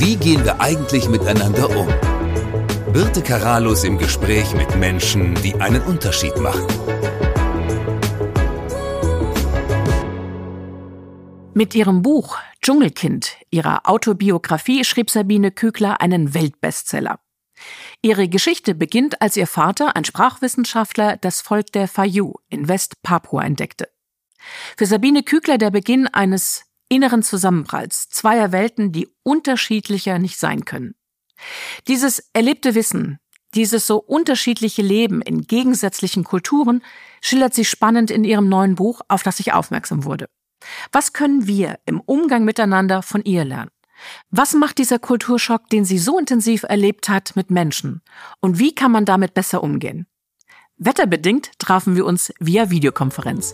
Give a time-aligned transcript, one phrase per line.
[0.00, 1.86] Wie gehen wir eigentlich miteinander um?
[2.90, 6.66] Birte Karalus im Gespräch mit Menschen, die einen Unterschied machen.
[11.52, 17.20] Mit ihrem Buch Dschungelkind, ihrer Autobiografie, schrieb Sabine Kügler einen Weltbestseller.
[18.00, 23.90] Ihre Geschichte beginnt, als ihr Vater, ein Sprachwissenschaftler, das Volk der Fayu in West-Papua entdeckte.
[24.78, 30.94] Für Sabine Kügler der Beginn eines inneren Zusammenpralls zweier Welten, die unterschiedlicher nicht sein können.
[31.88, 33.18] Dieses erlebte Wissen,
[33.54, 36.82] dieses so unterschiedliche Leben in gegensätzlichen Kulturen
[37.22, 40.28] schildert sie spannend in ihrem neuen Buch, auf das ich aufmerksam wurde.
[40.92, 43.70] Was können wir im Umgang miteinander von ihr lernen?
[44.30, 48.02] Was macht dieser Kulturschock, den sie so intensiv erlebt hat, mit Menschen?
[48.40, 50.06] Und wie kann man damit besser umgehen?
[50.76, 53.52] Wetterbedingt trafen wir uns via Videokonferenz.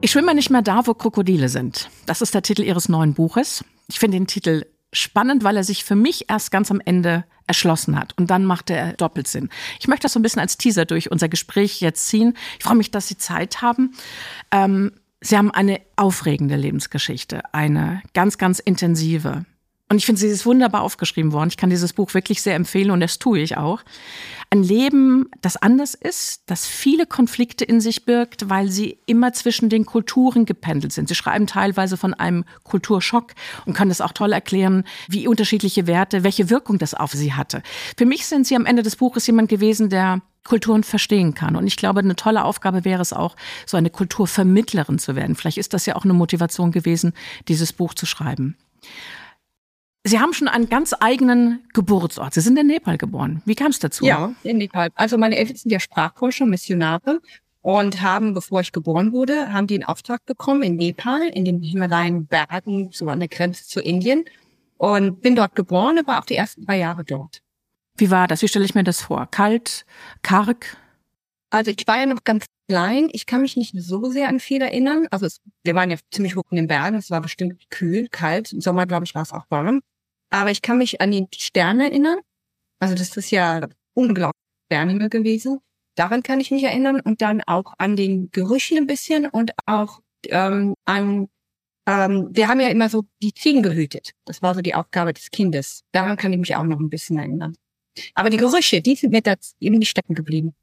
[0.00, 1.90] Ich schwimme nicht mehr da, wo Krokodile sind.
[2.06, 3.64] Das ist der Titel ihres neuen Buches.
[3.88, 7.98] Ich finde den Titel spannend, weil er sich für mich erst ganz am Ende erschlossen
[7.98, 8.16] hat.
[8.16, 9.48] Und dann machte er Doppelsinn.
[9.80, 12.36] Ich möchte das so ein bisschen als Teaser durch unser Gespräch jetzt ziehen.
[12.58, 13.92] Ich freue mich, dass Sie Zeit haben.
[14.52, 19.46] Ähm, Sie haben eine aufregende Lebensgeschichte, eine ganz, ganz intensive.
[19.90, 21.48] Und ich finde, sie ist wunderbar aufgeschrieben worden.
[21.48, 23.82] Ich kann dieses Buch wirklich sehr empfehlen und das tue ich auch.
[24.50, 29.70] Ein Leben, das anders ist, das viele Konflikte in sich birgt, weil sie immer zwischen
[29.70, 31.08] den Kulturen gependelt sind.
[31.08, 33.32] Sie schreiben teilweise von einem Kulturschock
[33.64, 37.62] und können das auch toll erklären, wie unterschiedliche Werte, welche Wirkung das auf sie hatte.
[37.96, 41.56] Für mich sind sie am Ende des Buches jemand gewesen, der Kulturen verstehen kann.
[41.56, 45.34] Und ich glaube, eine tolle Aufgabe wäre es auch, so eine Kulturvermittlerin zu werden.
[45.34, 47.12] Vielleicht ist das ja auch eine Motivation gewesen,
[47.48, 48.56] dieses Buch zu schreiben.
[50.08, 52.32] Sie haben schon einen ganz eigenen Geburtsort.
[52.32, 53.42] Sie sind in Nepal geboren.
[53.44, 54.06] Wie kam es dazu?
[54.06, 54.88] Ja, in Nepal.
[54.94, 57.20] Also meine Eltern sind ja Sprachforscher, Missionare
[57.60, 61.60] und haben, bevor ich geboren wurde, haben die einen Auftrag bekommen in Nepal, in den
[61.60, 64.24] Himalayan-Bergen, so an der Grenze zu Indien.
[64.78, 67.42] Und bin dort geboren und war auch die ersten drei Jahre dort.
[67.96, 68.40] Wie war das?
[68.40, 69.28] Wie stelle ich mir das vor?
[69.30, 69.84] Kalt,
[70.22, 70.78] karg?
[71.50, 73.08] Also ich war ja noch ganz klein.
[73.12, 75.06] Ich kann mich nicht so sehr an viel erinnern.
[75.10, 76.96] Also es, wir waren ja ziemlich hoch in den Bergen.
[76.96, 78.52] Es war bestimmt kühl, kalt.
[78.54, 79.82] Im Sommer, glaube ich, war es auch warm.
[80.30, 82.18] Aber ich kann mich an die Sterne erinnern.
[82.80, 84.34] Also das ist ja unglaublich
[84.66, 85.60] Sternhimmel gewesen.
[85.96, 90.00] Daran kann ich mich erinnern und dann auch an den Gerüchen ein bisschen und auch
[90.26, 91.28] ähm, an
[91.88, 94.12] ähm, wir haben ja immer so die Ziegen gehütet.
[94.26, 95.84] Das war so die Aufgabe des Kindes.
[95.92, 97.56] Daran kann ich mich auch noch ein bisschen erinnern.
[98.14, 100.54] Aber die Gerüche, die sind mir da irgendwie stecken geblieben.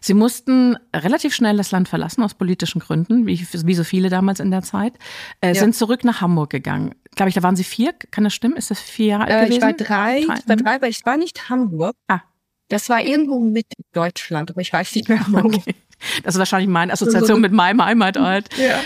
[0.00, 4.40] Sie mussten relativ schnell das Land verlassen aus politischen Gründen, wie, wie so viele damals
[4.40, 4.94] in der Zeit,
[5.40, 5.54] äh, ja.
[5.54, 6.94] sind zurück nach Hamburg gegangen.
[7.14, 8.56] Glaube ich, da waren Sie vier, kann das stimmen?
[8.56, 9.56] Ist das vier Jahre alt äh, gewesen?
[9.56, 10.38] Ich war drei, drei.
[10.38, 11.96] ich war drei, weil ich war nicht Hamburg.
[12.08, 12.20] Ah.
[12.68, 15.38] Das war irgendwo mit Deutschland, aber ich weiß nicht mehr wo.
[15.38, 15.74] Okay.
[16.22, 18.48] Das ist wahrscheinlich meine Assoziation mit meinem Heimatort.
[18.58, 18.80] Ja.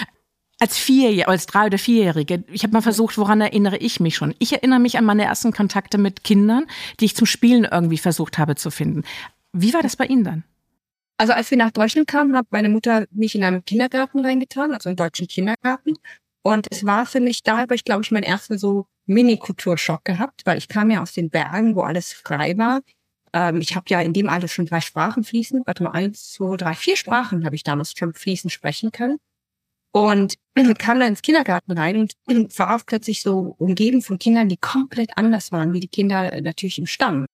[0.59, 4.33] Als Vierjährige, als drei- oder Vierjährige, ich habe mal versucht, woran erinnere ich mich schon?
[4.39, 6.67] Ich erinnere mich an meine ersten Kontakte mit Kindern,
[7.01, 9.03] die ich zum Spielen irgendwie versucht habe zu finden.
[9.53, 10.45] Wie war das bei Ihnen dann?
[11.23, 14.89] Also als wir nach Deutschland kamen, hat meine Mutter mich in einen Kindergarten reingetan, also
[14.89, 15.95] einen deutschen Kindergarten.
[16.43, 20.43] Und es war für mich, da habe ich, glaube ich, meinen ersten so Mini-Kulturschock gehabt,
[20.47, 22.81] weil ich kam ja aus den Bergen, wo alles frei war.
[23.33, 26.57] Ähm, ich habe ja in dem Alter schon drei Sprachen fließen, warte mal, eins, zwei,
[26.57, 29.19] drei, vier Sprachen habe ich damals schon fließend sprechen können.
[29.93, 30.35] Und
[30.81, 32.15] kam dann ins Kindergarten rein und
[32.59, 36.81] war auch plötzlich so umgeben von Kindern, die komplett anders waren, wie die Kinder natürlich
[36.81, 37.27] im Stamm.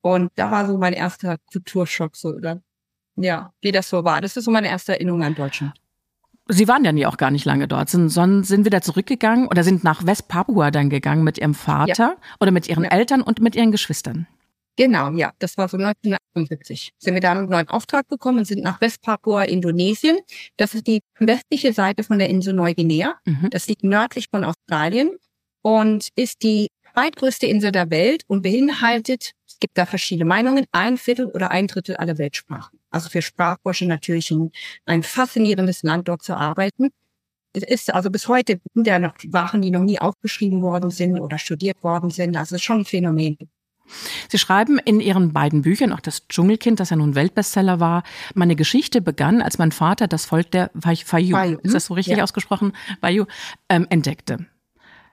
[0.00, 2.62] Und da war so mein erster Kulturschock so, oder?
[3.16, 4.20] Ja, wie das so war.
[4.20, 5.74] Das ist so meine erste Erinnerung an Deutschland.
[6.48, 9.64] Sie waren ja nie auch gar nicht lange dort, sind, sondern sind wieder zurückgegangen oder
[9.64, 12.16] sind nach West-Papua dann gegangen mit ihrem Vater ja.
[12.38, 12.90] oder mit ihren ja.
[12.90, 14.28] Eltern und mit ihren Geschwistern.
[14.76, 16.92] Genau, ja, das war so 1978.
[16.98, 20.18] Sind wir da einen neuen Auftrag bekommen und sind nach West-Papua, Indonesien.
[20.58, 23.14] Das ist die westliche Seite von der Insel Neuguinea.
[23.24, 23.48] Mhm.
[23.50, 25.16] Das liegt nördlich von Australien
[25.62, 30.98] und ist die zweitgrößte Insel der Welt und beinhaltet, es gibt da verschiedene Meinungen, ein
[30.98, 32.78] Viertel oder ein Drittel aller Weltsprachen.
[32.96, 34.50] Also für Sprachforscher natürlich ein,
[34.86, 36.90] ein faszinierendes Land, dort zu arbeiten.
[37.52, 41.20] Es ist also bis heute sind ja noch Sprachen, die noch nie aufgeschrieben worden sind
[41.20, 42.36] oder studiert worden sind.
[42.36, 43.36] Also schon ein Phänomen.
[44.28, 48.02] Sie schreiben in Ihren beiden Büchern, auch das Dschungelkind, das ja nun Weltbestseller war,
[48.34, 52.24] meine Geschichte begann, als mein Vater das Volk der Fayu, ist das so richtig ja.
[52.24, 53.26] ausgesprochen, Fayu,
[53.68, 54.46] ähm, entdeckte.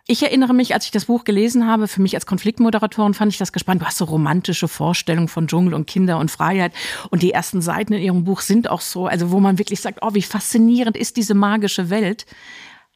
[0.06, 3.38] Ich erinnere mich, als ich das Buch gelesen habe, für mich als Konfliktmoderatorin fand ich
[3.38, 3.82] das gespannt.
[3.82, 6.74] Du hast so romantische Vorstellungen von Dschungel und Kinder und Freiheit.
[7.10, 10.00] Und die ersten Seiten in ihrem Buch sind auch so, also wo man wirklich sagt,
[10.02, 12.26] oh, wie faszinierend ist diese magische Welt.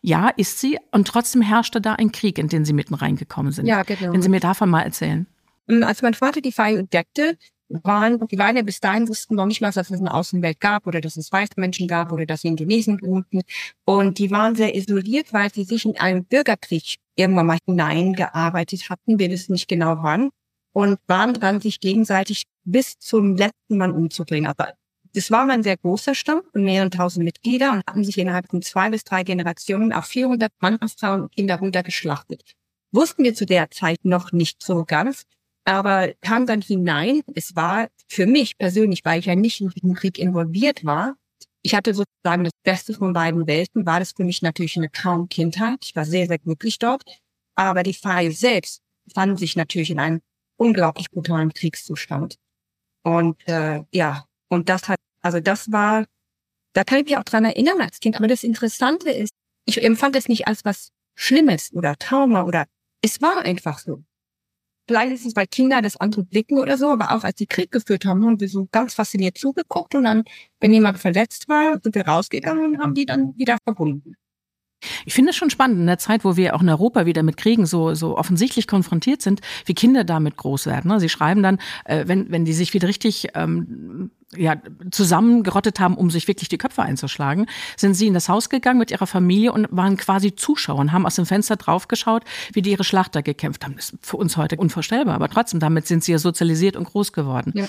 [0.02, 0.78] Ja, ist sie.
[0.92, 3.68] Und trotzdem herrschte da ein Krieg, in den sie mitten reingekommen sind.
[3.68, 4.12] Ja, genau.
[4.12, 5.28] Wenn Sie mir davon mal erzählen.
[5.70, 7.38] Ähm, als mein Vater die Feier entdeckte,
[7.70, 10.88] waren, die waren ja bis dahin wussten noch nicht mal, dass es eine Außenwelt gab
[10.88, 13.42] oder dass es weiße Menschen gab oder dass sie in Indonesien wohnten.
[13.86, 19.20] Und die waren sehr isoliert, weil sie sich in einen Bürgerkrieg irgendwann mal hineingearbeitet hatten.
[19.20, 20.30] Wir wissen nicht genau wann.
[20.74, 24.48] Und waren dran, sich gegenseitig bis zum letzten Mann umzubringen.
[24.48, 24.74] Aber
[25.14, 28.62] das war ein sehr großer Stamm von mehreren tausend Mitgliedern und hatten sich innerhalb von
[28.62, 32.44] zwei bis drei Generationen auf 400 Mann, Frauen und Kinder runtergeschlachtet.
[32.92, 35.26] Wussten wir zu der Zeit noch nicht so ganz
[35.68, 37.22] aber kam dann hinein.
[37.36, 41.16] Es war für mich persönlich, weil ich ja nicht in diesen Krieg involviert war,
[41.68, 45.80] ich hatte sozusagen das Beste von beiden Welten, war das für mich natürlich eine Traumkindheit.
[45.84, 47.04] Ich war sehr, sehr glücklich dort.
[47.56, 48.82] Aber die Pfarrer selbst
[49.14, 50.22] fanden sich natürlich in einem
[50.56, 52.38] unglaublich brutalen Kriegszustand.
[53.04, 56.06] Und äh, ja, und das hat, also das war,
[56.72, 58.16] da kann ich mich auch dran erinnern als Kind.
[58.16, 59.32] Aber das Interessante ist,
[59.66, 62.66] ich empfand es nicht als was Schlimmes oder Trauma oder
[63.02, 64.04] es war einfach so.
[64.88, 67.72] Vielleicht ist es, weil Kinder das andere blicken oder so, aber auch als sie Krieg
[67.72, 70.24] geführt haben, haben wir so ganz fasziniert zugeguckt und dann,
[70.62, 74.16] wenn jemand verletzt war, sind wir rausgegangen und haben die dann wieder verbunden.
[75.06, 77.36] Ich finde es schon spannend in der Zeit, wo wir auch in Europa wieder mit
[77.36, 80.90] Kriegen so, so offensichtlich konfrontiert sind, wie Kinder damit groß werden.
[80.90, 81.00] Ne?
[81.00, 84.58] Sie schreiben dann, äh, wenn, wenn die sich wieder richtig ähm, ja,
[84.92, 87.46] zusammengerottet haben, um sich wirklich die Köpfe einzuschlagen,
[87.78, 91.06] sind sie in das Haus gegangen mit ihrer Familie und waren quasi Zuschauer und haben
[91.06, 93.76] aus dem Fenster draufgeschaut, wie die ihre Schlachter gekämpft haben.
[93.78, 97.14] Das ist für uns heute unvorstellbar, aber trotzdem, damit sind sie ja sozialisiert und groß
[97.14, 97.54] geworden.
[97.56, 97.68] Ja.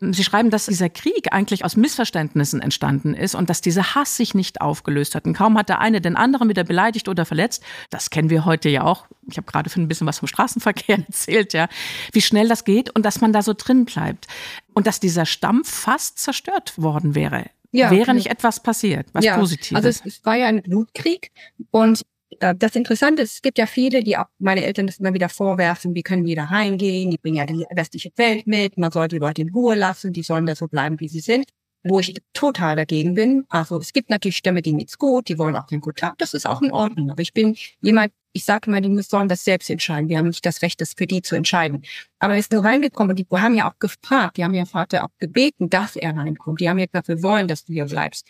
[0.00, 4.32] Sie schreiben, dass dieser Krieg eigentlich aus Missverständnissen entstanden ist und dass dieser Hass sich
[4.32, 5.24] nicht aufgelöst hat.
[5.24, 7.64] Und kaum hat der eine den anderen wieder beleidigt oder verletzt.
[7.90, 9.06] Das kennen wir heute ja auch.
[9.28, 11.68] Ich habe gerade für ein bisschen was vom Straßenverkehr erzählt, ja,
[12.12, 14.28] wie schnell das geht und dass man da so drin bleibt
[14.76, 17.46] und dass dieser Stamm fast zerstört worden wäre.
[17.72, 19.74] Ja, wäre nicht etwas passiert, was ja, Positives.
[19.74, 21.30] Also es, es, war ja ein Blutkrieg
[21.70, 22.02] und
[22.40, 25.30] äh, das Interessante ist, es gibt ja viele, die auch meine Eltern das immer wieder
[25.30, 29.16] vorwerfen, wie können die da reingehen, die bringen ja die westliche Welt mit, man sollte
[29.16, 31.46] die Leute in Ruhe lassen, die sollen da so bleiben, wie sie sind
[31.88, 33.44] wo ich total dagegen bin.
[33.48, 36.46] Also es gibt natürlich Stämme, die nichts gut, die wollen auch den Kontakt, das ist
[36.46, 37.10] auch in Ordnung.
[37.10, 40.08] Aber ich bin jemand, ich sage immer, die sollen das selbst entscheiden.
[40.08, 41.82] Wir haben nicht das Recht, das für die zu entscheiden.
[42.18, 45.04] Aber es ist so reingekommen und die haben ja auch gefragt, die haben ja Vater
[45.04, 46.60] auch gebeten, dass er reinkommt.
[46.60, 48.26] Die haben ja gesagt, wir wollen, dass du hier bleibst.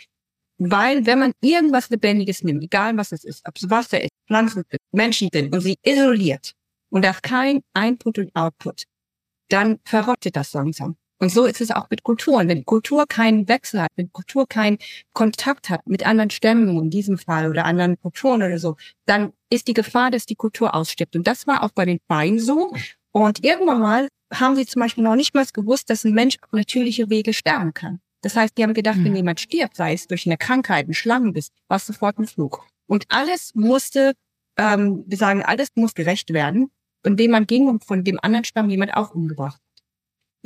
[0.59, 4.65] Weil wenn man irgendwas Lebendiges nimmt, egal was es ist, ob es Wasser ist, Pflanzen
[4.71, 6.53] sind, Menschen sind und sie isoliert
[6.91, 8.85] und da kein Input und Output,
[9.49, 10.97] dann verrottet das langsam.
[11.19, 12.49] Und so ist es auch mit Kulturen.
[12.49, 14.79] Wenn Kultur keinen Wechsel hat, wenn Kultur keinen
[15.15, 18.77] Kontakt hat mit anderen Stämmen in diesem Fall oder anderen Kulturen oder so,
[19.07, 21.17] dann ist die Gefahr, dass die Kultur ausstirbt.
[21.17, 22.75] Und das war auch bei den Beinen so.
[23.13, 26.53] Und irgendwann mal haben sie zum Beispiel noch nicht mal gewusst, dass ein Mensch auf
[26.53, 28.01] natürliche Wege sterben kann.
[28.23, 29.17] Das heißt, die haben gedacht, wenn hm.
[29.17, 32.67] jemand stirbt, sei es durch eine Krankheit, ein Schlangenbiss, war es sofort ein Flug.
[32.87, 34.15] Und alles musste,
[34.59, 36.71] ähm, wir sagen, alles muss gerecht werden,
[37.05, 39.61] indem man ging und von dem anderen Stamm jemand auch umgebracht.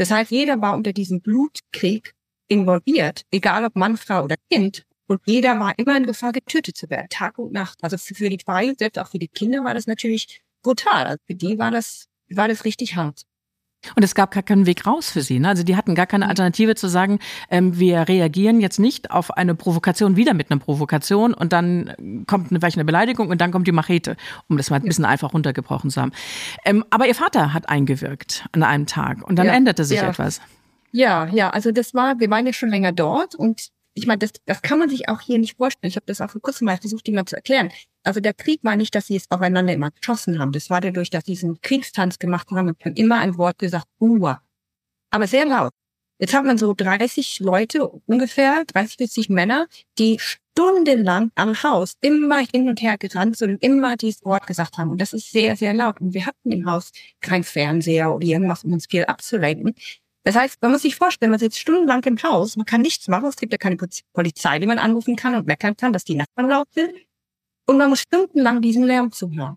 [0.00, 2.14] Das heißt, jeder war unter diesem Blutkrieg
[2.49, 4.87] involviert, egal ob Mann, Frau oder Kind.
[5.06, 7.76] Und jeder war immer in Gefahr, getötet zu werden, Tag und Nacht.
[7.82, 11.05] Also für die Freien, selbst auch für die Kinder war das natürlich brutal.
[11.05, 13.26] Also für die war das, war das richtig hart.
[13.97, 15.38] Und es gab gar keinen Weg raus für sie.
[15.38, 15.49] Ne?
[15.49, 17.19] Also die hatten gar keine Alternative zu sagen,
[17.50, 22.50] ähm, wir reagieren jetzt nicht auf eine Provokation wieder mit einer Provokation und dann kommt
[22.50, 24.17] eine, eine Beleidigung und dann kommt die Machete,
[24.49, 26.12] um das mal ein bisschen einfach runtergebrochen zu haben.
[26.65, 30.09] Ähm, aber ihr Vater hat eingewirkt an einem Tag und dann ja, änderte sich ja.
[30.09, 30.41] etwas.
[30.93, 34.32] Ja, ja, also das war, wir waren ja schon länger dort und ich meine, das,
[34.46, 35.90] das kann man sich auch hier nicht vorstellen.
[35.90, 37.70] Ich habe das auch vor kurzem mal versucht, jemand zu erklären.
[38.02, 40.52] Also der Krieg war nicht, dass sie es aufeinander immer geschossen haben.
[40.52, 44.40] Das war dadurch, dass sie diesen Kriegstanz gemacht haben und immer ein Wort gesagt, Uhr.
[45.11, 45.73] Aber sehr laut.
[46.20, 49.66] Jetzt hat man so 30 Leute ungefähr, 30, 40 Männer,
[49.99, 54.76] die stundenlang am Haus immer hin und her gerannt sind und immer dieses Wort gesagt
[54.76, 54.90] haben.
[54.90, 55.99] Und das ist sehr, sehr laut.
[56.00, 59.75] Und wir hatten im Haus kein Fernseher oder irgendwas, um uns viel abzulenken.
[60.25, 63.27] Das heißt, man muss sich vorstellen, man sitzt stundenlang im Haus, man kann nichts machen,
[63.27, 63.77] es gibt ja keine
[64.12, 66.93] Polizei, die man anrufen kann und meckern kann, dass die Nachbarn laut sind.
[67.67, 69.57] Und man muss stundenlang diesen Lärm zuhören.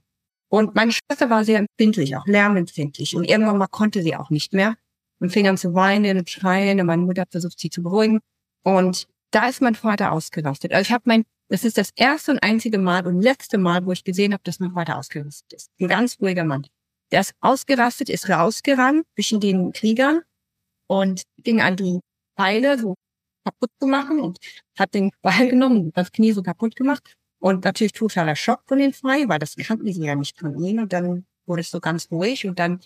[0.50, 3.15] Und meine Schwester war sehr empfindlich, auch lärmempfindlich.
[3.15, 4.75] Und irgendwann mal konnte sie auch nicht mehr
[5.20, 6.79] und fing an zu weinen und schreien.
[6.79, 8.20] Und meine Mutter hat versucht, sie zu beruhigen.
[8.63, 10.72] Und da ist mein Vater ausgerastet.
[10.72, 13.91] Also ich habe mein, das ist das erste und einzige Mal und letzte Mal, wo
[13.91, 15.72] ich gesehen habe, dass mein Vater ausgerastet ist.
[15.82, 16.67] Ein ganz ruhiger Mann.
[17.12, 20.22] Der ist ausgerastet, ist rausgerannt zwischen den Kriegern
[21.01, 22.00] und ging an die
[22.38, 22.95] Pfeile so
[23.43, 24.38] kaputt zu machen und
[24.77, 27.15] hat den Ball genommen und das Knie so kaputt gemacht.
[27.39, 30.79] Und natürlich totaler Schock von den Frei, weil das kannten sie ja nicht von ihnen.
[30.79, 32.45] Und dann wurde es so ganz ruhig.
[32.47, 32.79] Und dann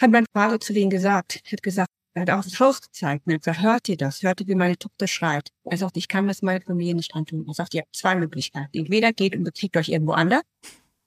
[0.00, 3.26] hat mein Vater zu denen gesagt, hat gesagt, er hat auch das Haus gezeigt.
[3.26, 4.22] Und er hat gesagt, hört ihr das?
[4.22, 5.50] Hört ihr, wie meine Tochter schreit?
[5.64, 7.46] Er sagt, ich kann das meiner Familie nicht antun.
[7.46, 8.76] Er sagt, ihr habt zwei Möglichkeiten.
[8.76, 10.42] Entweder geht und bekriegt euch irgendwo anders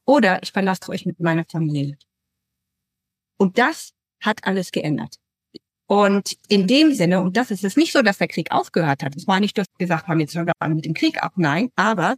[0.05, 1.97] oder ich verlasse euch mit meiner Familie.
[3.37, 5.17] Und das hat alles geändert.
[5.89, 9.15] Und in dem Sinne, und das ist es nicht so, dass der Krieg aufgehört hat.
[9.15, 11.33] Es war nicht, dass wir gesagt haben, jetzt hören wir mit dem Krieg ab.
[11.35, 12.15] Nein, aber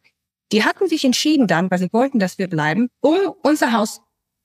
[0.52, 4.02] die hatten sich entschieden dann, weil sie wollten, dass wir bleiben, um unser Haus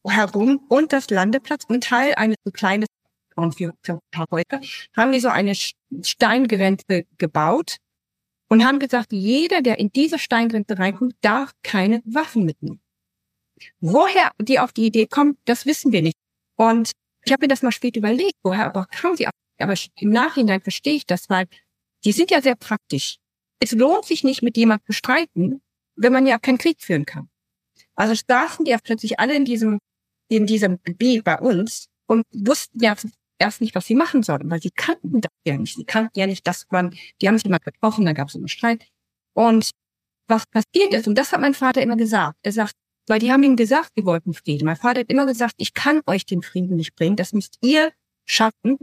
[0.06, 2.86] herum und das Landeplatz und Teil eines so kleines
[3.34, 4.60] und für ein paar Häuser,
[4.96, 7.78] haben die so eine Steingrenze gebaut
[8.48, 12.80] und haben gesagt, jeder, der in diese Steingrenze reinkommt, darf keine Waffen mitnehmen.
[13.80, 16.16] Woher die auf die Idee kommen, das wissen wir nicht.
[16.54, 16.92] Und
[17.26, 19.32] ich habe mir das mal später überlegt, woher aber sie auf.
[19.58, 21.46] Aber im Nachhinein verstehe ich das, weil
[22.04, 23.16] die sind ja sehr praktisch.
[23.58, 25.60] Es lohnt sich nicht, mit jemandem zu streiten,
[25.96, 27.28] wenn man ja keinen Krieg führen kann.
[27.94, 29.78] Also saßen die ja plötzlich alle in diesem,
[30.28, 32.94] in diesem Gebiet bei uns und wussten ja
[33.38, 35.74] erst nicht, was sie machen sollten, weil sie kannten das ja nicht.
[35.74, 38.48] Sie kannten ja nicht, dass man, die haben sich immer getroffen, da gab es immer
[38.48, 38.86] Streit.
[39.34, 39.70] Und
[40.28, 42.74] was passiert ist, und das hat mein Vater immer gesagt, er sagt,
[43.06, 44.66] weil die haben ihm gesagt, sie wollten Frieden.
[44.66, 47.92] Mein Vater hat immer gesagt, ich kann euch den Frieden nicht bringen, das müsst ihr
[48.24, 48.78] schaffen.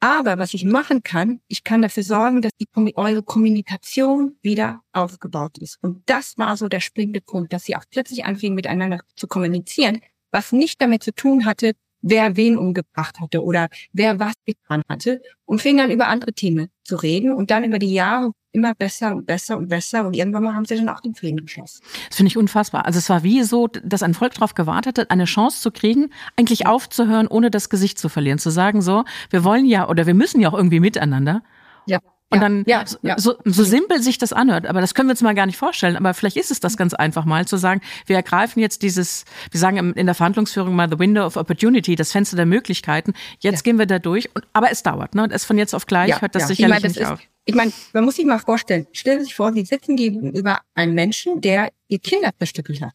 [0.00, 5.58] Aber was ich machen kann, ich kann dafür sorgen, dass die, eure Kommunikation wieder aufgebaut
[5.58, 5.78] ist.
[5.80, 10.00] Und das war so der springende Punkt, dass sie auch plötzlich anfingen, miteinander zu kommunizieren,
[10.32, 15.22] was nicht damit zu tun hatte, wer wen umgebracht hatte oder wer was getan hatte
[15.44, 19.14] und fing dann über andere Themen zu reden und dann über die Jahre immer besser
[19.14, 21.82] und besser und besser und irgendwann mal haben sie dann auch den Frieden geschlossen.
[22.08, 22.86] Das finde ich unfassbar.
[22.86, 26.10] Also es war wie so, dass ein Volk darauf gewartet hat, eine Chance zu kriegen,
[26.36, 30.14] eigentlich aufzuhören, ohne das Gesicht zu verlieren, zu sagen so, wir wollen ja oder wir
[30.14, 31.42] müssen ja auch irgendwie miteinander.
[31.86, 31.98] Ja.
[32.32, 33.18] Und dann, ja, ja.
[33.18, 35.96] So, so simpel sich das anhört, aber das können wir uns mal gar nicht vorstellen.
[35.96, 39.60] Aber vielleicht ist es das ganz einfach mal zu sagen, wir ergreifen jetzt dieses, wir
[39.60, 43.12] sagen in der Verhandlungsführung mal the window of opportunity, das Fenster der Möglichkeiten.
[43.40, 43.62] Jetzt ja.
[43.62, 44.34] gehen wir da durch.
[44.34, 45.24] Und, aber es dauert, ne?
[45.24, 47.20] Und es von jetzt auf gleich hört das sicherlich ich meine, das nicht ist, auf.
[47.44, 50.94] Ich meine, man muss sich mal vorstellen, stellen Sie sich vor, Sie sitzen gegenüber einem
[50.94, 52.94] Menschen, der ihr Kinder zerstückelt hat.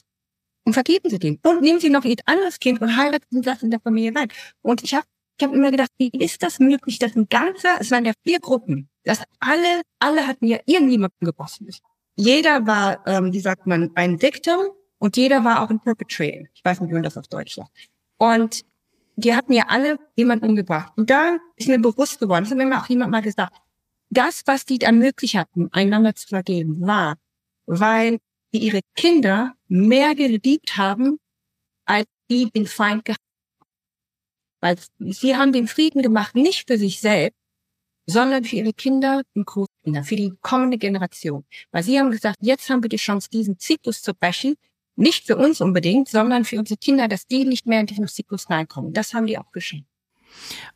[0.64, 1.40] Und vergeben Sie dem.
[1.44, 4.30] Und nehmen Sie noch Ihr anderes Kind und heiraten Sie das in der Familie rein.
[4.62, 5.06] Und ich habe
[5.40, 8.40] ich hab immer gedacht, wie ist das möglich, dass ein ganzer, es waren ja vier
[8.40, 11.70] Gruppen, dass alle, alle hatten ja irgendjemanden gegossen.
[12.16, 14.58] Jeder war, ähm, wie sagt man, ein Victim
[14.98, 16.48] und jeder war auch ein Perpetrator.
[16.56, 17.70] Ich weiß nicht, wie man das auf Deutsch sagt.
[18.18, 18.66] Und
[19.16, 20.94] die hatten ja alle jemanden umgebracht.
[20.96, 23.54] Und da ist mir bewusst geworden, das hat mir auch jemand mal gesagt,
[24.10, 27.18] das, was die dann möglich hatten, einander zu vergeben, war,
[27.66, 28.20] weil
[28.54, 31.20] die ihre Kinder mehr geliebt haben,
[31.86, 33.22] als die den Feind gehabt
[34.62, 37.38] Weil sie haben den Frieden gemacht, nicht für sich selbst,
[38.06, 41.46] sondern für ihre Kinder und Großkinder, für die kommende Generation.
[41.72, 44.56] Weil sie haben gesagt, jetzt haben wir die Chance, diesen Zyklus zu brechen.
[44.96, 48.50] Nicht für uns unbedingt, sondern für unsere Kinder, dass die nicht mehr in diesen Zyklus
[48.50, 48.94] reinkommen.
[48.94, 49.86] Das haben die auch geschehen.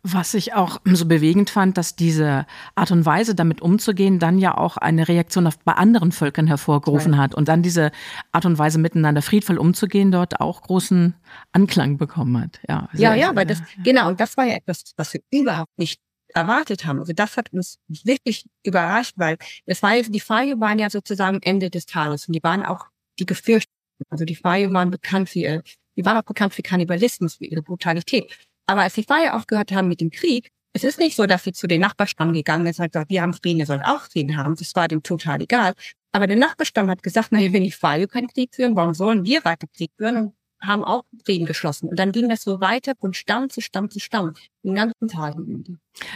[0.04, 4.58] Was ich auch so bewegend fand, dass diese Art und Weise, damit umzugehen, dann ja
[4.58, 7.92] auch eine Reaktion auf, bei anderen Völkern hervorgerufen hat und dann diese
[8.32, 11.16] Art und Weise, miteinander friedvoll umzugehen, dort auch großen
[11.52, 12.60] Anklang bekommen hat.
[12.68, 16.02] Ja, ja, ja, weil das, genau, und das war ja etwas, was wir überhaupt nicht
[16.34, 17.00] erwartet haben.
[17.00, 21.70] Also das hat uns wirklich überrascht, weil das war, die Faye waren ja sozusagen Ende
[21.70, 22.86] des Tages und die waren auch
[23.20, 23.76] die gefürchteten.
[24.10, 25.64] Also die Faye waren bekannt für
[25.98, 28.32] die waren auch bekannt für Kannibalismus, für ihre Brutalität.
[28.72, 31.52] Aber als die Faye aufgehört haben mit dem Krieg, es ist nicht so, dass sie
[31.52, 34.56] zu den Nachbarstamm gegangen ist und gesagt, wir haben Frieden, ihr sollt auch Frieden haben.
[34.56, 35.74] Das war dem total egal.
[36.14, 39.44] Aber der Nachbarstamm hat gesagt, naja, wenn die Faye keinen Krieg führen, warum sollen wir
[39.44, 40.16] weiter Krieg führen?
[40.16, 41.90] Und haben auch Frieden geschlossen.
[41.90, 45.36] Und dann ging das so weiter von Stamm zu Stamm zu Stamm, den ganzen Tag.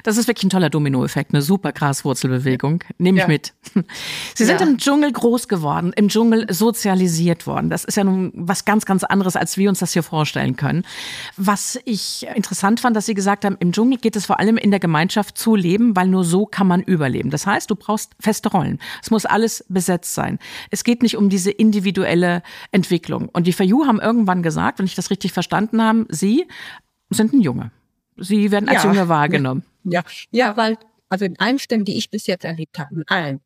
[0.03, 2.83] Das ist wirklich ein toller Dominoeffekt, eine super Graswurzelbewegung.
[2.97, 3.27] Nehme ich ja.
[3.27, 3.53] mit.
[4.35, 4.67] Sie sind ja.
[4.67, 7.69] im Dschungel groß geworden, im Dschungel sozialisiert worden.
[7.69, 10.85] Das ist ja nun was ganz, ganz anderes, als wir uns das hier vorstellen können.
[11.37, 14.71] Was ich interessant fand, dass Sie gesagt haben, im Dschungel geht es vor allem in
[14.71, 17.31] der Gemeinschaft zu leben, weil nur so kann man überleben.
[17.31, 18.79] Das heißt, du brauchst feste Rollen.
[19.01, 20.39] Es muss alles besetzt sein.
[20.69, 23.29] Es geht nicht um diese individuelle Entwicklung.
[23.29, 26.45] Und die Fayu haben irgendwann gesagt, wenn ich das richtig verstanden habe, Sie
[27.09, 27.71] sind ein Junge.
[28.17, 29.63] Sie werden als ja, Junge wahrgenommen.
[29.83, 30.77] Ja, ja, weil,
[31.09, 33.41] also in allen Stämmen, die ich bis jetzt erlebt habe, in allen,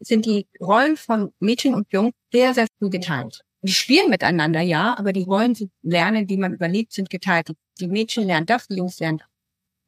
[0.00, 3.42] sind die Rollen von Mädchen und Jungen sehr, sehr früh geteilt.
[3.62, 7.52] Die spielen miteinander, ja, aber die Rollen sind lernen, die man überlebt, sind geteilt.
[7.80, 9.28] Die Mädchen lernen das, die Jungs lernen das.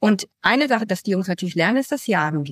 [0.01, 2.51] Und eine Sache, dass die Jungs natürlich lernen, ist das Jagen.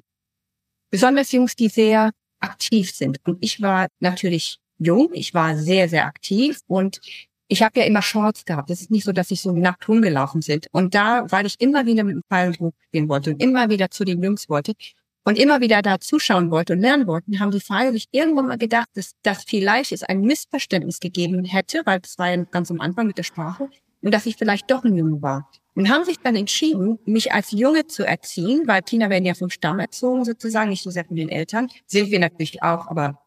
[0.90, 3.18] Besonders Jungs, die sehr aktiv sind.
[3.24, 7.00] Und ich war natürlich jung, ich war sehr, sehr aktiv und
[7.48, 8.70] ich habe ja immer Shorts gehabt.
[8.70, 10.66] Es ist nicht so, dass ich so nackt rumgelaufen sind.
[10.72, 14.04] Und da, weil ich immer wieder mit dem Pfeilbuch gehen wollte und immer wieder zu
[14.04, 14.72] den Jungs wollte
[15.24, 18.58] und immer wieder da zuschauen wollte und lernen wollte, haben die Pfeile sich irgendwann mal
[18.58, 22.80] gedacht, dass, dass vielleicht es ein Missverständnis gegeben hätte, weil das war ja ganz am
[22.80, 23.68] Anfang mit der Sprache,
[24.02, 25.50] und dass ich vielleicht doch ein Junge war.
[25.74, 29.50] Und haben sich dann entschieden, mich als Junge zu erziehen, weil Kinder werden ja vom
[29.50, 31.68] Stamm erzogen sozusagen, nicht so sehr von den Eltern.
[31.86, 33.20] Sind wir natürlich auch, aber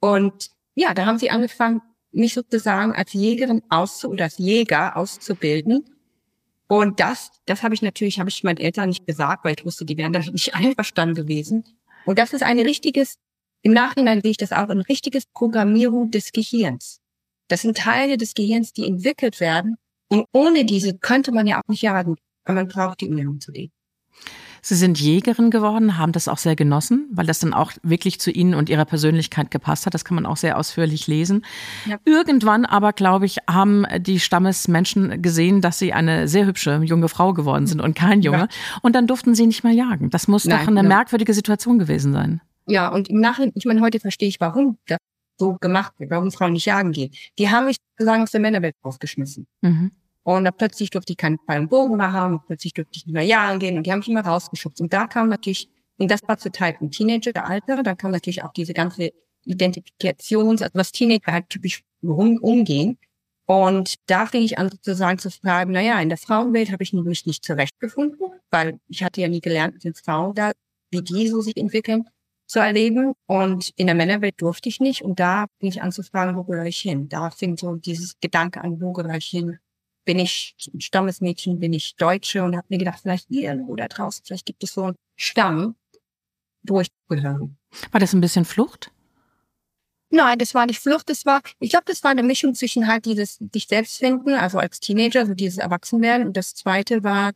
[0.00, 1.80] und ja, da haben sie angefangen,
[2.14, 5.84] mich sozusagen als Jägerin auszu oder als Jäger auszubilden.
[6.66, 9.84] Und das, das habe ich natürlich, habe ich meinen Eltern nicht gesagt, weil ich wusste,
[9.84, 11.64] die wären damit nicht einverstanden gewesen.
[12.06, 13.16] Und das ist ein richtiges,
[13.62, 17.00] im Nachhinein sehe ich das auch, ein richtiges Programmierung des Gehirns.
[17.48, 19.76] Das sind Teile des Gehirns, die entwickelt werden.
[20.08, 22.16] Und ohne diese könnte man ja auch nicht jagen.
[22.44, 23.72] Aber man braucht die, um zu leben.
[24.66, 28.30] Sie sind Jägerin geworden, haben das auch sehr genossen, weil das dann auch wirklich zu
[28.30, 29.92] Ihnen und Ihrer Persönlichkeit gepasst hat.
[29.92, 31.44] Das kann man auch sehr ausführlich lesen.
[31.84, 31.98] Ja.
[32.06, 37.34] Irgendwann aber, glaube ich, haben die Stammesmenschen gesehen, dass Sie eine sehr hübsche junge Frau
[37.34, 38.38] geworden sind und kein Junge.
[38.38, 38.48] Ja.
[38.80, 40.08] Und dann durften Sie nicht mehr jagen.
[40.08, 40.88] Das muss Nein, doch eine ja.
[40.88, 42.40] merkwürdige Situation gewesen sein.
[42.66, 44.96] Ja, und im Nachhinein, ich meine, heute verstehe ich, warum das
[45.38, 47.12] so gemacht wird, warum Frauen nicht jagen gehen.
[47.38, 49.46] Die haben mich sozusagen aus der Männerwelt rausgeschmissen.
[49.60, 49.92] Mhm.
[50.24, 53.14] Und dann plötzlich durfte ich keinen Pfeil und Bogen mehr haben, plötzlich durfte ich nicht
[53.14, 54.80] mehr jagen gehen und die haben mich immer rausgeschubst.
[54.80, 58.10] Und da kam natürlich, und das war zur Zeit ein Teenager, der Altere, da kam
[58.10, 59.12] natürlich auch diese ganze
[59.44, 62.98] Identifikations, also was Teenager halt typisch rum, umgehen.
[63.46, 66.94] Und da fing ich an sozusagen zu fragen, na ja, in der Frauenwelt habe ich
[66.94, 68.18] mich nicht zurechtgefunden,
[68.50, 70.52] weil ich hatte ja nie gelernt, mit Frauen da,
[70.90, 72.08] wie die so sich entwickeln,
[72.46, 73.12] zu erleben.
[73.26, 75.02] Und in der Männerwelt durfte ich nicht.
[75.02, 77.08] Und da fing ich an zu fragen, wo gehöre ich hin?
[77.10, 79.58] Da fing so dieses Gedanke an, wo gehöre ich hin?
[80.04, 84.46] Bin ich Stammesmädchen, bin ich Deutsche und habe mir gedacht, vielleicht irgendwo da draußen, vielleicht
[84.46, 85.76] gibt es so einen Stamm,
[86.62, 87.50] wo ich gehöre.
[87.90, 88.90] War das ein bisschen Flucht?
[90.10, 93.04] Nein, das war nicht Flucht, das war, ich glaube, das war eine Mischung zwischen halt
[93.04, 96.28] dieses dich selbst finden, also als Teenager, so dieses Erwachsenwerden.
[96.28, 97.32] Und das zweite war,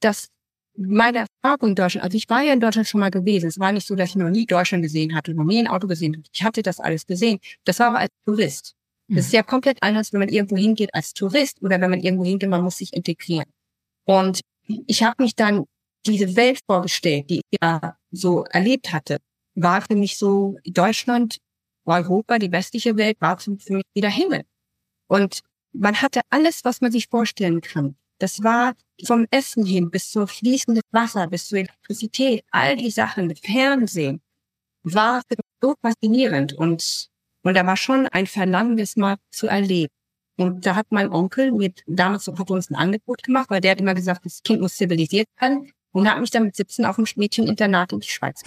[0.00, 0.30] dass
[0.76, 3.48] meine Erfahrung in Deutschland, also ich war ja in Deutschland schon mal gewesen.
[3.48, 5.86] Es war nicht so, dass ich noch nie Deutschland gesehen hatte, noch nie ein Auto
[5.86, 6.30] gesehen hatte.
[6.32, 7.38] Ich hatte das alles gesehen.
[7.64, 8.74] Das war aber als Tourist.
[9.08, 12.24] Das ist ja komplett anders, wenn man irgendwo hingeht als Tourist oder wenn man irgendwo
[12.24, 13.46] hingeht, man muss sich integrieren.
[14.04, 15.64] Und ich habe mich dann
[16.06, 19.18] diese Welt vorgestellt, die ich ja so erlebt hatte,
[19.54, 21.38] war für mich so Deutschland,
[21.84, 24.44] Europa, die westliche Welt, war für mich wieder Himmel.
[25.06, 25.40] Und
[25.72, 27.96] man hatte alles, was man sich vorstellen kann.
[28.18, 33.34] Das war vom Essen hin bis zum fließenden Wasser, bis zur Elektrizität, all die Sachen
[33.36, 34.22] Fernsehen,
[34.82, 35.22] war
[35.60, 36.52] so faszinierend.
[36.52, 37.10] Und
[37.44, 39.92] und da war schon ein Verlangen, das mal zu erleben.
[40.36, 43.80] Und da hat mein Onkel mit damals hat uns ein Angebot gemacht, weil der hat
[43.80, 47.06] immer gesagt, das Kind muss zivilisiert werden und hat mich dann mit 17 auf ein
[47.14, 48.42] Mädcheninternat in die Schweiz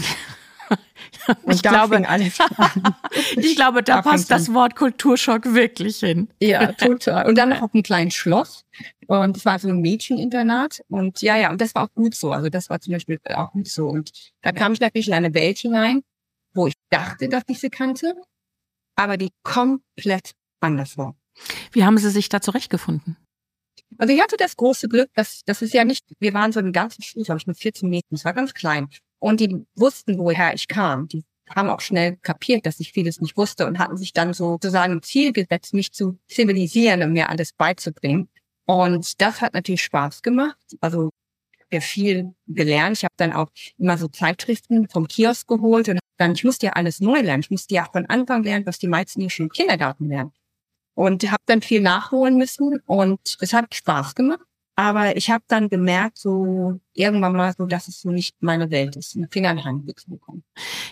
[1.48, 1.98] ich, glaube,
[3.38, 6.28] ich glaube, da, da passt das Wort Kulturschock wirklich hin.
[6.42, 7.26] Ja, total.
[7.26, 8.66] Und dann auf einem kleinen Schloss.
[9.08, 10.82] Und es war so ein Mädcheninternat.
[10.90, 12.34] Und ja, ja, und das war auch gut so.
[12.34, 13.88] Also das war zum Beispiel auch gut so.
[13.88, 16.02] Und da kam ich natürlich in eine Welt hinein,
[16.54, 18.14] wo ich dachte, dass ich sie kannte
[18.98, 21.16] aber die komplett anders war.
[21.72, 23.16] Wie haben Sie sich da zurechtgefunden?
[23.98, 26.74] Also ich hatte das große Glück, dass das ist ja nicht, wir waren so ein
[26.74, 28.90] ganzes Schule, glaube ich, mit 14 Mädchen, es war ganz klein.
[29.20, 31.08] Und die wussten, woher ich kam.
[31.08, 34.94] Die haben auch schnell kapiert, dass ich vieles nicht wusste und hatten sich dann sozusagen
[34.94, 38.30] ein Ziel gesetzt, mich zu zivilisieren und mir alles beizubringen.
[38.66, 40.58] Und das hat natürlich Spaß gemacht.
[40.82, 41.10] Also
[41.70, 42.98] ich habe viel gelernt.
[42.98, 46.74] Ich habe dann auch immer so Zeitschriften vom Kiosk geholt und dann, ich musste ja
[46.74, 47.42] alles neu lernen.
[47.42, 50.34] Ich musste ja von Anfang lernen, was die meisten hier schon im Kindergarten lernen.
[50.96, 54.42] Und habe dann viel nachholen müssen und es hat Spaß gemacht.
[54.76, 58.96] Aber ich habe dann gemerkt, so irgendwann mal so, dass es so nicht meine Welt
[58.96, 60.44] ist, einen Finger in die Hand zu bekommen.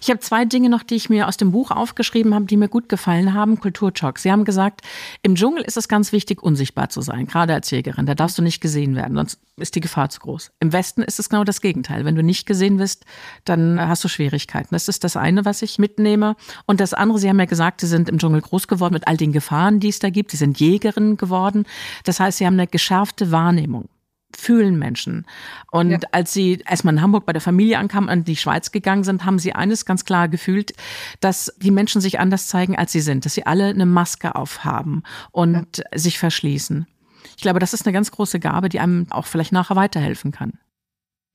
[0.02, 2.70] Ich habe zwei Dinge noch, die ich mir aus dem Buch aufgeschrieben habe, die mir
[2.70, 3.60] gut gefallen haben.
[3.60, 4.20] Kulturschock.
[4.20, 4.82] Sie haben gesagt,
[5.24, 8.06] im Dschungel ist es ganz wichtig, unsichtbar zu sein, gerade als Jägerin.
[8.06, 10.52] Da darfst du nicht gesehen werden, sonst ist die Gefahr zu groß.
[10.60, 12.06] Im Westen ist es genau das Gegenteil.
[12.06, 13.06] Wenn du nicht gesehen wirst,
[13.46, 14.70] dann hast du Schwierigkeiten.
[14.72, 16.36] Das ist das eine, was ich mitnehme.
[16.65, 19.18] Und das andere, Sie haben ja gesagt, Sie sind im Dschungel groß geworden mit all
[19.18, 20.32] den Gefahren, die es da gibt.
[20.32, 21.65] Sie sind Jägerin geworden.
[22.04, 23.89] Das heißt, Sie haben eine geschärfte Wahrnehmung
[24.36, 25.26] fühlen Menschen.
[25.71, 26.00] Und ja.
[26.12, 29.26] als sie erstmal in Hamburg bei der Familie ankamen und in die Schweiz gegangen sind,
[29.26, 30.74] haben sie eines ganz klar gefühlt,
[31.19, 35.04] dass die Menschen sich anders zeigen, als sie sind, dass sie alle eine Maske aufhaben
[35.32, 35.84] und ja.
[35.98, 36.88] sich verschließen.
[37.36, 40.54] Ich glaube, das ist eine ganz große Gabe, die einem auch vielleicht nachher weiterhelfen kann.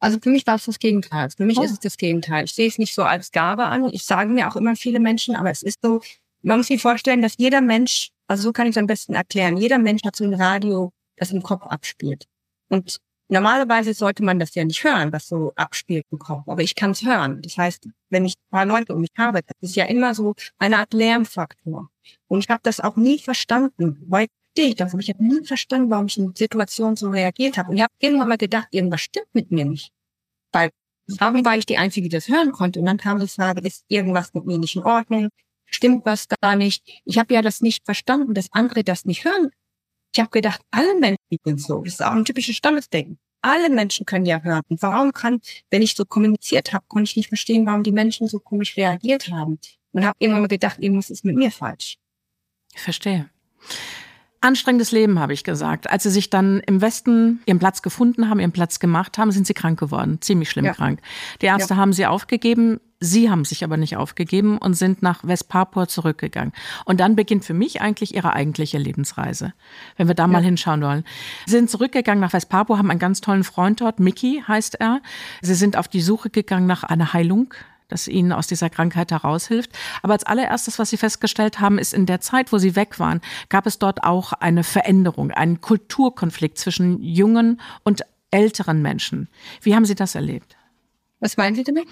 [0.01, 1.29] Also für mich war es das Gegenteil.
[1.37, 1.63] Für mich oh.
[1.63, 2.45] ist es das Gegenteil.
[2.45, 3.91] Ich sehe es nicht so als Gabe an.
[3.93, 6.01] Ich sage mir auch immer viele Menschen, aber es ist so,
[6.43, 9.59] man muss sich vorstellen, dass jeder Mensch, also so kann ich es am besten erklären,
[9.59, 12.25] jeder Mensch hat so ein Radio, das im Kopf abspielt.
[12.71, 16.47] Und normalerweise sollte man das ja nicht hören, was so abspielt im Kopf.
[16.47, 17.43] Aber ich kann es hören.
[17.43, 20.35] Das heißt, wenn ich ein paar Leute um mich habe, das ist ja immer so
[20.59, 21.91] eine Art Lärmfaktor.
[22.29, 24.05] Und ich habe das auch nie verstanden.
[24.09, 27.71] Weil ich das, aber ich habe nie verstanden, warum ich in Situationen so reagiert habe.
[27.71, 29.93] Und ich habe irgendwann mal gedacht, irgendwas stimmt mit mir nicht.
[30.53, 30.71] Weil
[31.19, 32.81] warum war ich die Einzige, die das hören konnte.
[32.81, 35.29] Und dann kam die Frage, ist irgendwas mit mir nicht in Ordnung?
[35.67, 36.83] Stimmt was da nicht?
[37.05, 39.51] Ich habe ja das nicht verstanden, dass andere das nicht hören
[40.12, 41.83] ich habe gedacht, alle Menschen sind so.
[41.83, 43.18] Das ist auch ein typisches Stammesdenken.
[43.42, 44.62] Alle Menschen können ja hören.
[44.68, 48.29] Und warum kann, wenn ich so kommuniziert habe, konnte ich nicht verstehen, warum die Menschen
[48.29, 49.59] so komisch reagiert haben.
[49.92, 51.96] Und habe mal gedacht, irgendwas ist mit mir falsch.
[52.75, 53.31] Ich verstehe.
[54.40, 55.90] Anstrengendes Leben, habe ich gesagt.
[55.90, 59.46] Als sie sich dann im Westen ihren Platz gefunden haben, ihren Platz gemacht haben, sind
[59.46, 60.18] sie krank geworden.
[60.20, 60.72] Ziemlich schlimm ja.
[60.72, 61.00] krank.
[61.42, 61.81] Die Ärzte ja.
[61.81, 62.81] haben sie aufgegeben.
[63.03, 66.53] Sie haben sich aber nicht aufgegeben und sind nach Westpapua zurückgegangen.
[66.85, 69.55] Und dann beginnt für mich eigentlich ihre eigentliche Lebensreise.
[69.96, 70.29] Wenn wir da ja.
[70.29, 71.05] mal hinschauen wollen.
[71.46, 74.00] Sie sind zurückgegangen nach Westpapua, haben einen ganz tollen Freund dort.
[74.00, 75.00] Mickey heißt er.
[75.40, 77.55] Sie sind auf die Suche gegangen nach einer Heilung
[77.90, 79.70] das ihnen aus dieser Krankheit heraushilft.
[80.03, 83.20] Aber als allererstes, was sie festgestellt haben, ist in der Zeit, wo sie weg waren,
[83.48, 89.29] gab es dort auch eine Veränderung, einen Kulturkonflikt zwischen jungen und älteren Menschen.
[89.62, 90.57] Wie haben Sie das erlebt?
[91.20, 91.87] Was meinen Sie damit?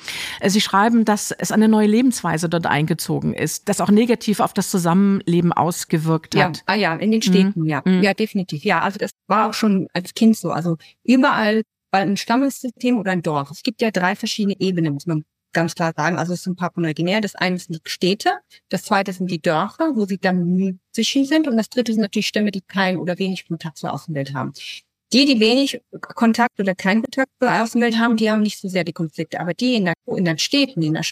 [0.44, 4.70] Sie schreiben, dass es eine neue Lebensweise dort eingezogen ist, das auch negativ auf das
[4.70, 6.56] Zusammenleben ausgewirkt hat.
[6.56, 7.66] Ja, ah ja, in den Städten, mhm.
[7.66, 7.82] ja.
[7.84, 8.02] Mhm.
[8.02, 8.64] Ja, definitiv.
[8.64, 10.50] Ja, also das war auch schon als Kind so.
[10.50, 13.50] Also überall war ein Stammessystem oder ein Dorf.
[13.50, 15.24] Es gibt ja drei verschiedene Ebenen, muss man
[15.58, 16.18] ganz klar sagen.
[16.18, 17.20] Also es sind Papua-Neuguinea.
[17.20, 18.30] Das eine sind die Städte,
[18.68, 22.28] das zweite sind die Dörfer, wo sie dann sicher sind und das dritte sind natürlich
[22.28, 24.52] Stämme, die kein oder wenig Kontakt zur Außenwelt haben.
[25.12, 28.84] Die, die wenig Kontakt oder keinen Kontakt zur Außenwelt haben, die haben nicht so sehr
[28.84, 29.40] die Konflikte.
[29.40, 31.02] Aber die in, der, in den Städten, in der,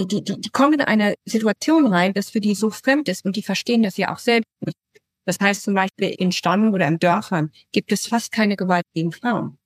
[0.00, 3.36] die, die, die kommen in eine Situation rein, das für die so fremd ist und
[3.36, 4.76] die verstehen das ja auch selbst nicht.
[5.24, 9.12] Das heißt zum Beispiel in Stämmen oder in Dörfern gibt es fast keine Gewalt gegen
[9.12, 9.58] Frauen.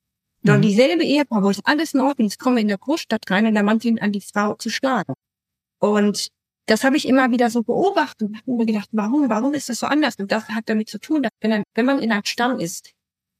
[0.47, 0.67] Sondern mhm.
[0.69, 3.63] dieselbe Ehepaar, wo es alles in Ordnung ist, kommen in der Großstadt rein und der
[3.63, 5.13] Mann fängt an, die Frau zu schlagen.
[5.79, 6.29] Und
[6.67, 9.79] das habe ich immer wieder so beobachtet und habe mir gedacht, warum, warum ist das
[9.79, 10.15] so anders?
[10.17, 12.91] Und das hat damit zu tun, dass wenn, wenn man in einem Stamm ist,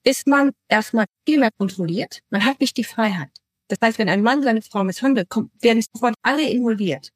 [0.03, 2.21] ist man erstmal viel mehr kontrolliert.
[2.29, 3.29] Man hat nicht die Freiheit.
[3.67, 7.09] Das heißt, wenn ein Mann seine Frau misshandelt, kommt, werden sofort alle involviert.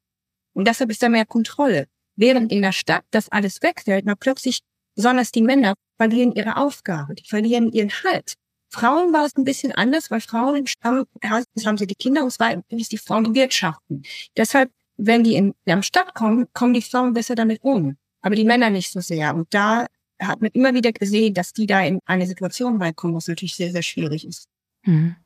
[0.54, 1.86] Und deshalb ist da mehr Kontrolle.
[2.16, 4.60] Während in der Stadt das alles wegfällt, man plötzlich,
[4.94, 8.34] besonders die Männer, verlieren ihre Aufgabe, die verlieren ihren Halt.
[8.72, 12.24] Frauen war es ein bisschen anders, weil Frauen im Stamm, erstens haben sie die Kinder
[12.24, 14.02] und zweitens die Frauen wirtschaften.
[14.36, 17.96] Deshalb, wenn die in der Stadt kommen, kommen die Frauen besser damit um.
[18.22, 19.34] Aber die Männer nicht so sehr.
[19.34, 19.86] Und da
[20.20, 23.72] hat man immer wieder gesehen, dass die da in eine Situation reinkommen, was natürlich sehr,
[23.72, 24.46] sehr schwierig ist.
[24.84, 25.16] Mhm.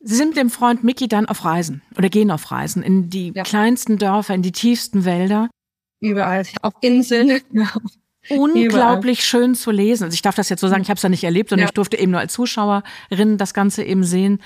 [0.00, 3.32] Sie sind mit dem Freund Mickey dann auf Reisen oder gehen auf Reisen in die
[3.34, 3.42] ja.
[3.42, 5.50] kleinsten Dörfer, in die tiefsten Wälder.
[6.00, 7.40] Überall, auf Inseln,
[8.28, 9.42] unglaublich Überall.
[9.42, 10.04] schön zu lesen.
[10.04, 11.68] Also ich darf das jetzt so sagen, ich habe es ja nicht erlebt, sondern ja.
[11.68, 14.40] ich durfte eben nur als Zuschauerin das Ganze eben sehen.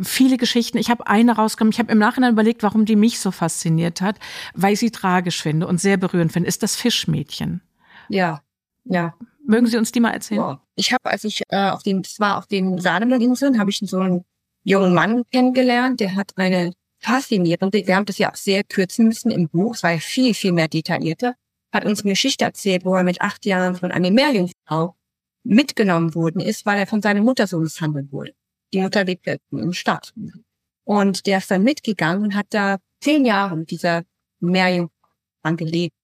[0.00, 0.78] Viele Geschichten.
[0.78, 1.72] Ich habe eine rausgenommen.
[1.72, 4.18] Ich habe im Nachhinein überlegt, warum die mich so fasziniert hat,
[4.54, 6.48] weil ich sie tragisch finde und sehr berührend finde.
[6.48, 7.62] Ist das Fischmädchen?
[8.08, 8.42] Ja,
[8.84, 9.14] ja.
[9.44, 10.40] Mögen Sie uns die mal erzählen?
[10.40, 10.60] Ja.
[10.74, 13.98] Ich habe, als ich äh, auf den, das war auf den Salomoninseln, habe ich so
[13.98, 14.24] einen
[14.64, 19.30] jungen Mann kennengelernt, der hat eine faszinierende, wir haben das ja auch sehr kürzen müssen
[19.30, 21.34] im Buch, es war ja viel, viel mehr detaillierter
[21.76, 24.96] hat uns eine Geschichte erzählt, wo er mit acht Jahren von einer Meerjungfrau
[25.44, 28.34] mitgenommen worden ist, weil er von seiner Mutter so misshandelt wurde.
[28.72, 30.12] Die Mutter lebte in der Stadt.
[30.84, 34.04] Und der ist dann mitgegangen und hat da zehn Jahre mit dieser
[34.40, 35.94] Meerjungfrau gelebt.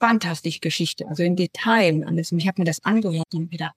[0.00, 2.32] Fantastische Geschichte, also in Detail alles.
[2.32, 3.74] Und ich habe mir das angehört und gedacht,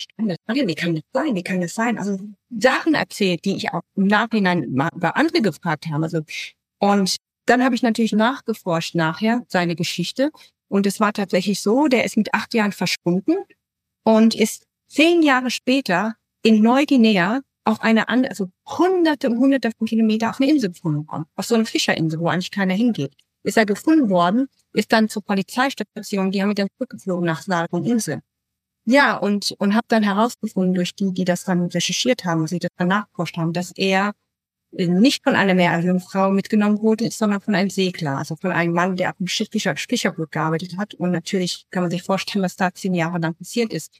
[0.00, 1.98] ich kann das wie kann das sein, wie kann das sein?
[1.98, 6.04] Also Sachen erzählt, die ich auch im Nachhinein mal über andere gefragt habe.
[6.04, 6.22] Also,
[6.78, 7.16] und
[7.46, 10.30] dann habe ich natürlich nachgeforscht nachher, seine Geschichte.
[10.70, 13.34] Und es war tatsächlich so, der ist mit acht Jahren verschwunden
[14.04, 19.86] und ist zehn Jahre später in Neuguinea auf eine andere, also hunderte und hunderte von
[19.86, 21.24] Kilometer auf eine Insel gefunden worden.
[21.34, 23.14] Auf so eine Fischerinsel, wo eigentlich keiner hingeht.
[23.42, 27.84] Ist er gefunden worden, ist dann zur Polizeistation, die haben ihn dann zurückgeflogen nach Salomon
[27.84, 28.20] Insel.
[28.84, 32.70] Ja, und, und habe dann herausgefunden durch die, die das dann recherchiert haben, sie das
[32.76, 34.12] dann nachgeforscht haben, dass er
[34.72, 39.10] nicht von einer Meerjungfrau mitgenommen wurde, sondern von einem Segler, also von einem Mann, der
[39.10, 40.94] auf dem Schiff Fischerboot gearbeitet hat.
[40.94, 43.98] Und natürlich kann man sich vorstellen, was da zehn Jahre lang passiert ist.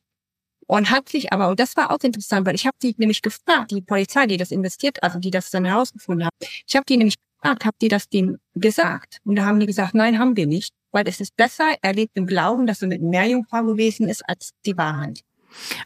[0.67, 3.73] Und hat sich aber, und das war auch interessant, weil ich habe die nämlich gefragt,
[3.73, 7.17] die Polizei, die das investiert, also die das dann herausgefunden hat, ich habe die nämlich
[7.41, 9.19] gefragt, habt ihr das dem gesagt?
[9.25, 12.17] Und da haben die gesagt, nein, haben wir nicht, weil es ist besser, er lebt
[12.17, 15.23] im Glauben, dass er mit Meerjungfrau gewesen ist, als die Wahrheit.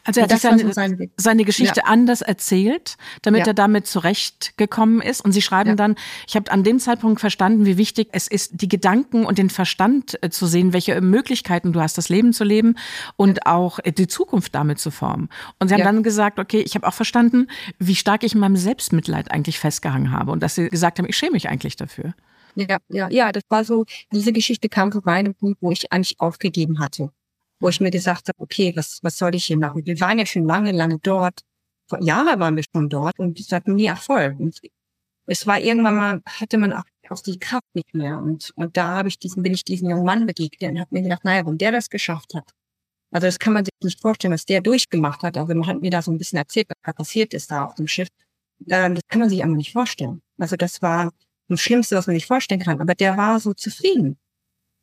[0.03, 1.85] Also er hat seine, sein seine Geschichte ja.
[1.85, 3.47] anders erzählt, damit ja.
[3.47, 5.21] er damit zurechtgekommen ist.
[5.21, 5.75] Und Sie schreiben ja.
[5.75, 5.95] dann,
[6.27, 10.21] ich habe an dem Zeitpunkt verstanden, wie wichtig es ist, die Gedanken und den Verstand
[10.23, 12.75] äh, zu sehen, welche Möglichkeiten du hast, das Leben zu leben
[13.15, 15.29] und auch äh, die Zukunft damit zu formen.
[15.59, 17.47] Und Sie haben dann gesagt, okay, ich habe auch verstanden,
[17.79, 21.17] wie stark ich in meinem Selbstmitleid eigentlich festgehangen habe und dass Sie gesagt haben, ich
[21.17, 22.13] schäme mich eigentlich dafür.
[22.55, 26.19] Ja, ja, ja, das war so, diese Geschichte kam zu meinem Punkt, wo ich eigentlich
[26.19, 27.11] aufgegeben hatte
[27.59, 29.85] wo ich mir gesagt habe, okay, was, was soll ich hier machen?
[29.85, 31.41] Wir waren ja schon lange, lange dort.
[31.89, 34.39] Vor Jahren waren wir schon dort und es hatten nie Erfolg.
[34.39, 34.59] Und
[35.27, 38.17] es war irgendwann mal, hatte man auch, auch die Kraft nicht mehr.
[38.19, 41.03] Und, und da habe ich diesen, bin ich diesem jungen Mann begegnet und habe mir
[41.03, 42.51] gedacht, naja, wenn der das geschafft hat,
[43.11, 45.37] also das kann man sich nicht vorstellen, was der durchgemacht hat.
[45.37, 47.75] Also man hat mir da so ein bisschen erzählt, was da passiert ist da auf
[47.75, 48.09] dem Schiff.
[48.69, 50.21] Ähm, das kann man sich einfach nicht vorstellen.
[50.37, 51.11] Also das war
[51.47, 52.81] das Schlimmste, was man sich vorstellen kann.
[52.81, 54.17] Aber der war so zufrieden.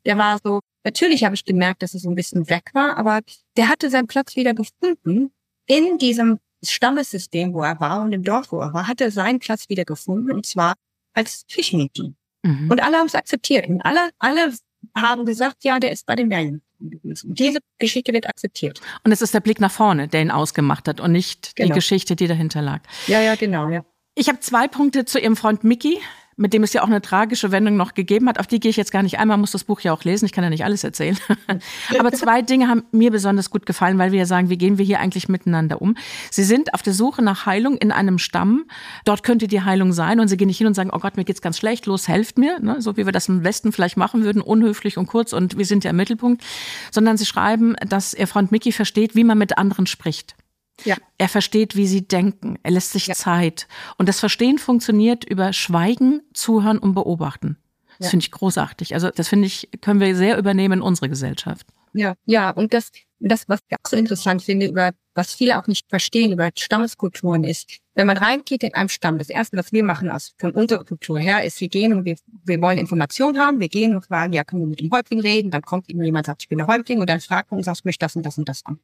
[0.06, 3.20] Der war so, Natürlich habe ich gemerkt, dass er so ein bisschen weg war, aber
[3.56, 5.32] der hatte seinen Platz wieder gefunden
[5.66, 9.38] in diesem Stammessystem, wo er war und im Dorf, wo er war, hat er seinen
[9.38, 10.74] Platz wieder gefunden und zwar
[11.12, 12.16] als Fischmädchen.
[12.42, 12.70] Mhm.
[12.70, 14.52] Und alle haben es akzeptiert und alle, alle
[14.96, 16.62] haben gesagt, ja, der ist bei den Bergen.
[16.78, 18.80] Diese Geschichte wird akzeptiert.
[19.04, 21.68] Und es ist der Blick nach vorne, der ihn ausgemacht hat und nicht genau.
[21.68, 22.80] die Geschichte, die dahinter lag.
[23.06, 23.84] Ja, ja, genau, ja.
[24.14, 25.98] Ich habe zwei Punkte zu Ihrem Freund Mickey
[26.36, 28.38] mit dem es ja auch eine tragische Wendung noch gegeben hat.
[28.38, 30.26] Auf die gehe ich jetzt gar nicht einmal, muss das Buch ja auch lesen.
[30.26, 31.18] Ich kann ja nicht alles erzählen.
[31.98, 34.84] Aber zwei Dinge haben mir besonders gut gefallen, weil wir ja sagen, wie gehen wir
[34.84, 35.96] hier eigentlich miteinander um?
[36.30, 38.64] Sie sind auf der Suche nach Heilung in einem Stamm.
[39.04, 41.24] Dort könnte die Heilung sein und sie gehen nicht hin und sagen, oh Gott, mir
[41.24, 42.80] geht's ganz schlecht, los, helft mir, ne?
[42.80, 45.84] so wie wir das im Westen vielleicht machen würden, unhöflich und kurz und wir sind
[45.84, 46.42] ja im Mittelpunkt,
[46.90, 50.34] sondern sie schreiben, dass ihr Freund Mickey versteht, wie man mit anderen spricht.
[50.84, 50.96] Ja.
[51.18, 52.58] Er versteht, wie sie denken.
[52.62, 53.14] Er lässt sich ja.
[53.14, 53.68] Zeit.
[53.98, 57.58] Und das Verstehen funktioniert über Schweigen, Zuhören und Beobachten.
[57.98, 58.10] Das ja.
[58.10, 58.94] finde ich großartig.
[58.94, 61.66] Also das finde ich, können wir sehr übernehmen in unsere Gesellschaft.
[61.92, 62.50] Ja, ja.
[62.50, 66.32] Und das, das, was ich auch so interessant finde, über was viele auch nicht verstehen
[66.32, 70.32] über Stammeskulturen ist, wenn man reingeht in einem Stamm, das erste, was wir machen aus,
[70.38, 73.94] von unserer Kultur her, ist, wir gehen und wir, wir wollen Informationen haben, wir gehen
[73.94, 76.58] und fragen, ja, können wir mit dem Häuptling reden, dann kommt jemand, sagt, ich bin
[76.58, 78.78] der Häuptling, und dann fragt man uns, ich möchte das und das und das an.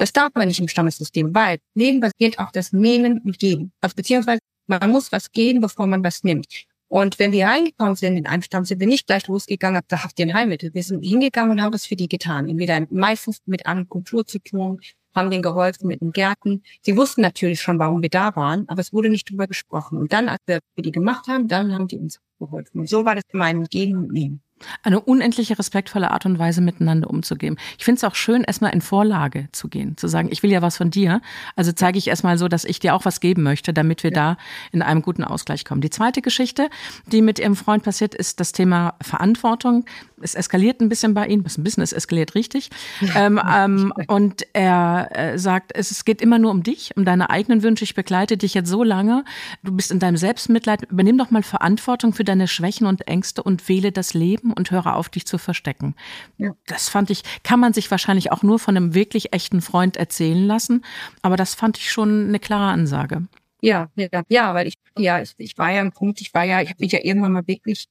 [0.00, 3.70] Das darf man nicht im Stammessystem, weil Leben basiert auf das Nehmen und Geben.
[3.82, 6.46] Also beziehungsweise man muss was geben, bevor man was nimmt.
[6.88, 10.18] Und wenn wir reingekommen sind in einen Stamm, sind wir nicht gleich losgegangen, da habt
[10.18, 10.72] ihr ein Heilmittel.
[10.72, 12.48] Wir sind hingegangen und haben das für die getan.
[12.48, 14.80] Entweder meistens mit einer Kultur zu tun,
[15.14, 16.62] haben denen geholfen mit den Gärten.
[16.80, 19.98] Sie wussten natürlich schon, warum wir da waren, aber es wurde nicht drüber gesprochen.
[19.98, 22.80] Und dann, als wir die gemacht haben, dann haben die uns geholfen.
[22.80, 24.40] Und so war das immer ein Gegen und Nehmen
[24.82, 27.56] eine unendliche respektvolle Art und Weise miteinander umzugehen.
[27.78, 30.62] Ich finde es auch schön, erstmal in Vorlage zu gehen, zu sagen, ich will ja
[30.62, 31.20] was von dir,
[31.56, 34.34] also zeige ich erstmal so, dass ich dir auch was geben möchte, damit wir ja.
[34.34, 34.36] da
[34.72, 35.80] in einem guten Ausgleich kommen.
[35.80, 36.70] Die zweite Geschichte,
[37.06, 39.84] die mit ihrem Freund passiert, ist das Thema Verantwortung.
[40.22, 42.70] Es eskaliert ein bisschen bei ihm, ein bisschen, es eskaliert richtig.
[43.16, 47.30] ähm, ähm, und er äh, sagt, es, es geht immer nur um dich, um deine
[47.30, 47.84] eigenen Wünsche.
[47.84, 49.24] Ich begleite dich jetzt so lange.
[49.62, 50.90] Du bist in deinem Selbstmitleid.
[50.90, 54.96] Übernimm doch mal Verantwortung für deine Schwächen und Ängste und wähle das Leben und höre
[54.96, 55.94] auf, dich zu verstecken.
[56.38, 56.54] Ja.
[56.66, 60.46] Das fand ich, kann man sich wahrscheinlich auch nur von einem wirklich echten Freund erzählen
[60.46, 60.84] lassen.
[61.22, 63.26] Aber das fand ich schon eine klare Ansage.
[63.62, 66.62] Ja, ja, ja, weil ich, ja, ich, ich war ja im Punkt, ich war ja,
[66.62, 67.86] ich habe mich ja irgendwann mal wirklich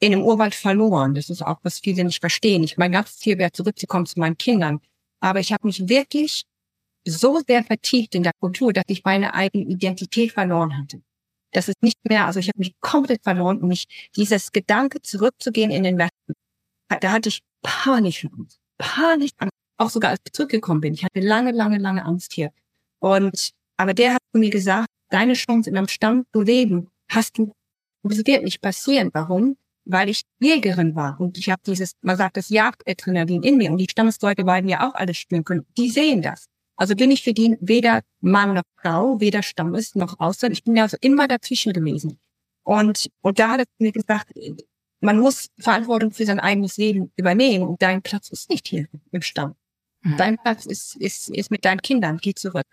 [0.00, 1.14] in dem Urwald verloren.
[1.14, 2.62] Das ist auch, was viele nicht verstehen.
[2.62, 4.80] Ich mein ganzes Ziel wäre zurückzukommen zu meinen Kindern.
[5.20, 6.44] Aber ich habe mich wirklich
[7.06, 11.02] so sehr vertieft in der Kultur, dass ich meine eigene Identität verloren hatte.
[11.54, 13.84] Das ist nicht mehr, also ich habe mich komplett verloren und mich
[14.16, 16.34] dieses Gedanke zurückzugehen in den Westen,
[17.00, 18.58] da hatte ich panische Angst.
[19.76, 20.94] Auch sogar als ich zurückgekommen bin.
[20.94, 22.52] Ich hatte lange, lange, lange Angst hier.
[23.00, 27.52] Und, aber der hat mir gesagt, deine Chance in einem Stamm zu leben, hast du,
[28.02, 29.10] das wird nicht passieren.
[29.12, 29.56] Warum?
[29.84, 33.78] Weil ich Jägerin war und ich habe dieses, man sagt das Jagdadrenalin in mir und
[33.78, 35.66] die Stammesleute beiden ja auch alles spüren können.
[35.76, 36.46] Die sehen das.
[36.76, 40.52] Also bin ich für die weder Mann noch Frau, weder Stammes noch Ausland.
[40.52, 42.18] Ich bin ja also immer dazwischen gewesen.
[42.64, 44.32] Und, und da hat er mir gesagt,
[45.00, 49.22] man muss Verantwortung für sein eigenes Leben übernehmen und dein Platz ist nicht hier im
[49.22, 49.54] Stamm.
[50.02, 50.16] Mhm.
[50.16, 52.18] Dein Platz ist, ist, ist mit deinen Kindern.
[52.20, 52.66] Geh zurück.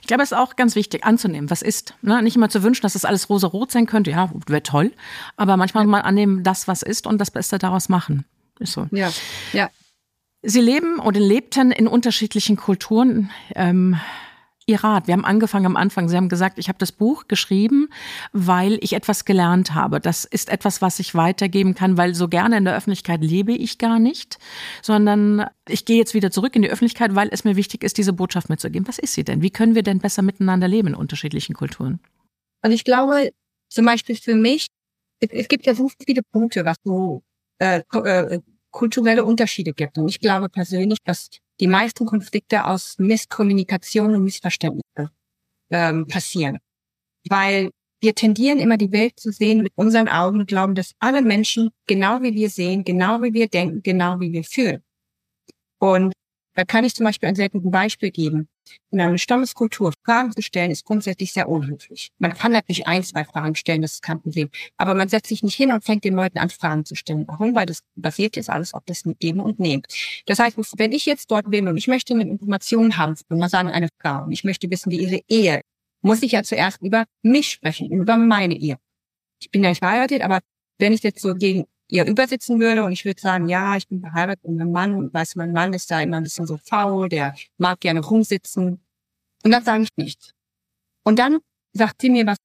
[0.00, 1.94] Ich glaube, es ist auch ganz wichtig anzunehmen, was ist.
[2.02, 2.22] Ne?
[2.22, 4.10] Nicht immer zu wünschen, dass das alles rosa-rot sein könnte.
[4.10, 4.92] Ja, wäre toll.
[5.36, 8.24] Aber manchmal mal annehmen, das, was ist und das Beste daraus machen.
[8.58, 8.88] Ist so.
[8.90, 9.12] Ja,
[9.52, 9.70] ja.
[10.42, 13.30] Sie leben oder lebten in unterschiedlichen Kulturen.
[13.54, 13.96] Ähm,
[14.66, 17.88] Ihr Rat, wir haben angefangen am Anfang, Sie haben gesagt, ich habe das Buch geschrieben,
[18.32, 20.00] weil ich etwas gelernt habe.
[20.00, 23.78] Das ist etwas, was ich weitergeben kann, weil so gerne in der Öffentlichkeit lebe ich
[23.78, 24.38] gar nicht,
[24.80, 28.12] sondern ich gehe jetzt wieder zurück in die Öffentlichkeit, weil es mir wichtig ist, diese
[28.12, 28.86] Botschaft mitzugeben.
[28.86, 29.42] Was ist sie denn?
[29.42, 31.98] Wie können wir denn besser miteinander leben in unterschiedlichen Kulturen?
[32.62, 33.32] Und ich glaube,
[33.70, 34.68] zum Beispiel für mich,
[35.18, 37.22] es gibt ja so viele Punkte, was so
[37.58, 38.40] äh, äh
[38.70, 39.98] kulturelle Unterschiede gibt.
[39.98, 41.30] Und ich glaube persönlich, dass
[41.60, 45.10] die meisten Konflikte aus Misskommunikation und Missverständnissen
[45.70, 46.58] ähm, passieren.
[47.28, 51.20] Weil wir tendieren immer die Welt zu sehen mit unseren Augen und glauben, dass alle
[51.20, 54.82] Menschen genau wie wir sehen, genau wie wir denken, genau wie wir fühlen.
[55.78, 56.12] Und
[56.60, 58.46] da kann ich zum Beispiel ein sehr gutes Beispiel geben.
[58.90, 62.10] In einer Stammeskultur Fragen zu stellen, ist grundsätzlich sehr unhöflich.
[62.18, 64.50] Man kann natürlich ein, zwei Fragen stellen, das ist kein Problem.
[64.76, 67.24] Aber man setzt sich nicht hin und fängt den Leuten an, Fragen zu stellen.
[67.26, 67.54] Warum?
[67.54, 69.84] Weil das basiert jetzt alles auf das Geben und Nehmen.
[70.26, 73.48] Das heißt, wenn ich jetzt dort bin und ich möchte eine Information haben, und mal
[73.48, 75.62] sagen, eine Frau, und ich möchte wissen, wie ihre Ehe,
[76.02, 78.76] muss ich ja zuerst über mich sprechen, über meine Ehe.
[79.40, 80.40] Ich bin ja nicht verheiratet, aber
[80.78, 84.00] wenn ich jetzt so gegen ihr übersitzen würde und ich würde sagen, ja, ich bin
[84.00, 87.08] verheiratet und mein Mann, und weiß, mein Mann ist da immer ein bisschen so faul,
[87.08, 88.80] der mag gerne rumsitzen.
[89.42, 90.32] Und dann sage ich nichts.
[91.04, 91.38] Und dann
[91.72, 92.36] sagt sie mir was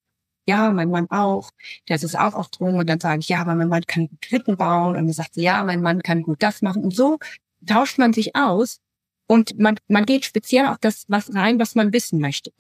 [0.48, 1.50] ja, mein Mann auch,
[1.90, 2.78] der ist auch auf Drogen.
[2.78, 4.90] Und dann sage ich, ja, aber mein Mann kann gut bauen.
[4.90, 6.84] Und dann sagt sie, ja, mein Mann kann gut das machen.
[6.84, 7.18] Und so
[7.66, 8.80] tauscht man sich aus
[9.28, 12.52] und man, man geht speziell auf das was rein, was man wissen möchte.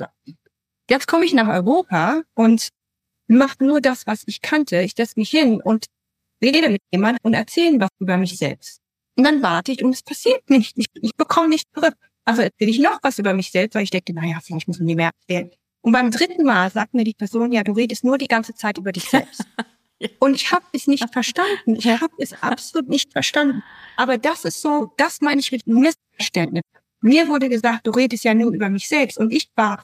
[0.89, 2.69] Jetzt komme ich nach Europa und
[3.27, 4.81] mache nur das, was ich kannte.
[4.81, 5.85] Ich setze mich hin und
[6.41, 8.79] rede mit jemandem und erzähle was über mich selbst.
[9.17, 10.77] Und dann warte ich und es passiert nicht.
[10.77, 11.95] Ich, ich bekomme nichts zurück.
[12.25, 14.95] Also erzähle ich noch was über mich selbst, weil ich denke, naja, vielleicht müssen die
[14.95, 15.51] mehr erzählen.
[15.81, 18.77] Und beim dritten Mal sagt mir die Person, ja, du redest nur die ganze Zeit
[18.77, 19.45] über dich selbst.
[20.19, 21.75] Und ich habe es nicht verstanden.
[21.75, 23.63] Ich habe es absolut nicht verstanden.
[23.95, 26.63] Aber das ist so, das meine ich mit Missverständnis.
[27.01, 29.17] Mir wurde gesagt, du redest ja nur über mich selbst.
[29.17, 29.83] Und ich war,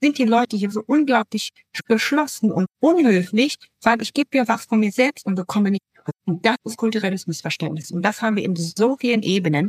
[0.00, 1.50] sind die Leute hier so unglaublich
[1.86, 5.82] geschlossen und unhöflich, weil ich gebe dir was von mir selbst und bekomme nicht.
[6.26, 7.90] Und das ist kulturelles Missverständnis.
[7.90, 9.68] Und das haben wir in so vielen Ebenen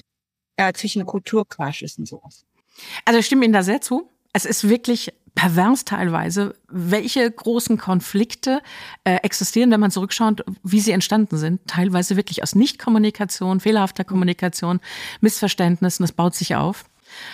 [0.58, 2.46] äh, zwischen Kulturclashes und sowas.
[3.06, 4.10] Also ich stimme Ihnen da sehr zu.
[4.34, 8.62] Es ist wirklich pervers teilweise, welche großen Konflikte
[9.04, 11.62] äh, existieren, wenn man zurückschaut, wie sie entstanden sind.
[11.68, 14.80] Teilweise wirklich aus Nichtkommunikation, fehlerhafter Kommunikation,
[15.22, 16.86] Missverständnissen, das baut sich auf.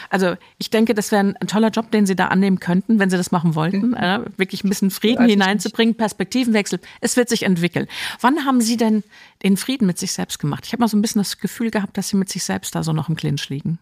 [0.09, 3.17] Also ich denke, das wäre ein, toller Job, den Sie da annehmen könnten, wenn Sie
[3.17, 6.79] das machen wollten, äh, wirklich ein bisschen Frieden ja, hineinzubringen, Perspektivenwechsel.
[7.01, 7.87] Es wird sich entwickeln.
[8.21, 9.03] Wann haben Sie denn
[9.43, 10.65] den Frieden mit sich selbst gemacht?
[10.65, 12.83] Ich habe mal so ein bisschen das Gefühl gehabt, dass Sie mit sich selbst da
[12.83, 13.79] so noch im Clinch liegen.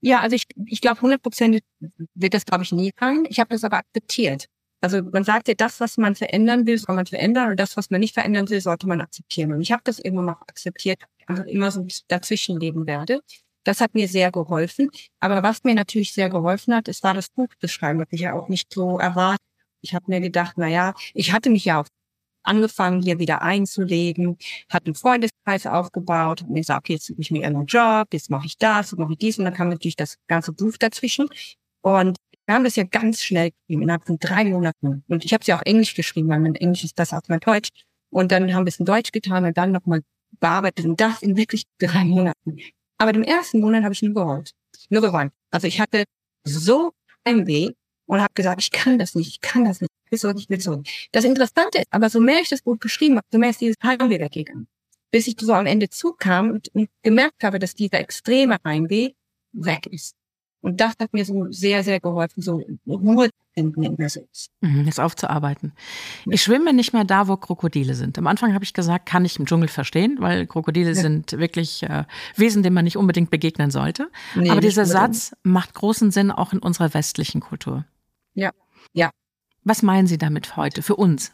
[0.00, 1.60] Ja, also ich, ich glaube, 100 Prozent
[2.14, 3.24] wird das, glaube ich, nie sein.
[3.28, 4.48] Ich habe das aber akzeptiert.
[4.80, 7.90] Also man sagt ja, das, was man verändern will, soll man verändern und das, was
[7.90, 9.52] man nicht verändern will, sollte man akzeptieren.
[9.52, 13.20] Und ich habe das immer noch akzeptiert, also immer so dazwischen leben werde.
[13.64, 14.90] Das hat mir sehr geholfen.
[15.20, 18.20] Aber was mir natürlich sehr geholfen hat, ist war das Buch zu schreiben, was ich
[18.20, 19.44] ja auch nicht so erwartet.
[19.80, 21.86] Ich habe mir gedacht, na ja, ich hatte mich ja auch
[22.42, 24.38] angefangen, hier wieder einzulegen,
[24.70, 28.46] hat einen Freundeskreis aufgebaut, mir gesagt, okay, jetzt suche ich mir einen Job, jetzt mache
[28.46, 31.28] ich das, mache ich dies und dann kam natürlich das ganze Buch dazwischen.
[31.82, 32.16] Und
[32.46, 35.04] wir haben das ja ganz schnell geschrieben, innerhalb von drei Monaten.
[35.08, 37.40] Und ich habe es ja auch Englisch geschrieben, weil mein Englisch ist das auch mein
[37.40, 37.68] Deutsch.
[38.10, 40.00] Und dann haben wir es in Deutsch getan und dann nochmal
[40.40, 42.58] bearbeitet und das in wirklich drei Monaten.
[42.98, 44.52] Aber im ersten Monat habe ich nur geheult.
[44.90, 45.32] Nur geweint.
[45.50, 46.04] Also ich hatte
[46.44, 46.92] so
[47.24, 47.72] ein Weh
[48.06, 50.82] und habe gesagt, ich kann das nicht, ich kann das nicht bis so nicht so.
[51.12, 53.76] Das Interessante ist, aber so mehr ich das Buch geschrieben habe, so mehr ist dieses
[53.82, 54.66] Heimweh weggegangen.
[55.10, 59.12] Bis ich so am Ende zukam und, und gemerkt habe, dass dieser extreme Heimweh
[59.52, 60.14] weg ist.
[60.60, 64.50] Und das hat mir so sehr, sehr geholfen, so Ruhe finden in mir selbst.
[64.60, 65.72] Mhm, das aufzuarbeiten.
[66.26, 68.18] Ich schwimme nicht mehr da, wo Krokodile sind.
[68.18, 70.94] Am Anfang habe ich gesagt, kann ich im Dschungel verstehen, weil Krokodile ja.
[70.94, 72.04] sind wirklich äh,
[72.36, 74.10] Wesen, denen man nicht unbedingt begegnen sollte.
[74.34, 77.84] Nee, Aber dieser Satz macht großen Sinn auch in unserer westlichen Kultur.
[78.34, 78.52] Ja,
[78.92, 79.10] ja,
[79.64, 81.32] was meinen Sie damit heute für uns?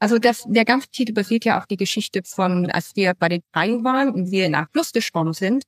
[0.00, 3.42] Also das, der ganze Titel basiert ja auf die Geschichte von, als wir bei den
[3.52, 5.62] Pfeilen waren und wir nach Fluss geschwommen sind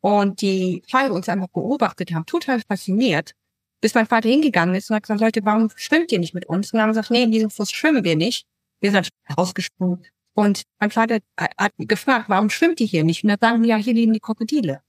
[0.00, 3.32] und die Pfeile uns einfach beobachtet haben, total fasziniert,
[3.80, 6.72] bis mein Vater hingegangen ist und hat gesagt, Leute, warum schwimmt ihr nicht mit uns?
[6.72, 8.46] Und haben gesagt, nee, in diesem Fluss schwimmen wir nicht.
[8.80, 10.04] Wir sind rausgesprungen.
[10.34, 13.24] Und mein Vater hat gefragt, warum schwimmt ihr hier nicht?
[13.24, 14.82] Und dann sagen wir, ja, hier leben die Krokodile.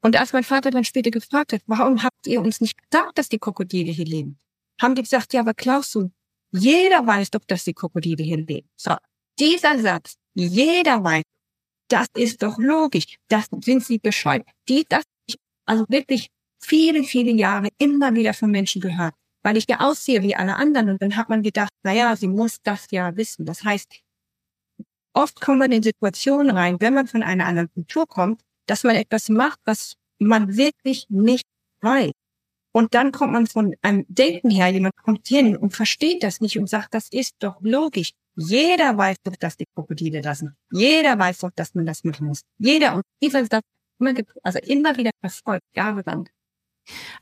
[0.00, 3.28] Und als mein Vater dann später gefragt hat, warum habt ihr uns nicht gesagt, dass
[3.28, 4.38] die Krokodile hier leben?
[4.80, 5.96] Haben die gesagt, ja, aber Klaus,
[6.52, 8.68] jeder weiß doch, dass die Krokodile hier leben.
[8.76, 8.94] So,
[9.38, 11.24] dieser Satz, jeder weiß,
[11.88, 13.16] das ist doch logisch.
[13.28, 14.46] Das sind sie bescheuert.
[14.68, 15.04] Die, das,
[15.64, 16.28] also wirklich
[16.60, 20.90] viele, viele Jahre immer wieder von Menschen gehört, weil ich ja aussehe wie alle anderen.
[20.90, 23.46] Und dann hat man gedacht, na ja, sie muss das ja wissen.
[23.46, 24.00] Das heißt,
[25.12, 28.96] oft kommt man in Situationen rein, wenn man von einer anderen Kultur kommt, dass man
[28.96, 31.46] etwas macht, was man wirklich nicht
[31.80, 32.12] weiß.
[32.72, 36.58] Und dann kommt man von einem Denken her, jemand kommt hin und versteht das nicht
[36.58, 38.12] und sagt, das ist doch logisch.
[38.36, 40.52] Jeder weiß doch, dass die Krokodile das sind.
[40.70, 42.42] Jeder weiß doch, dass man das machen muss.
[42.58, 42.94] Jeder.
[42.94, 43.62] Und dieser das
[43.98, 46.28] immer, also immer wieder verfolgt, jahrelang.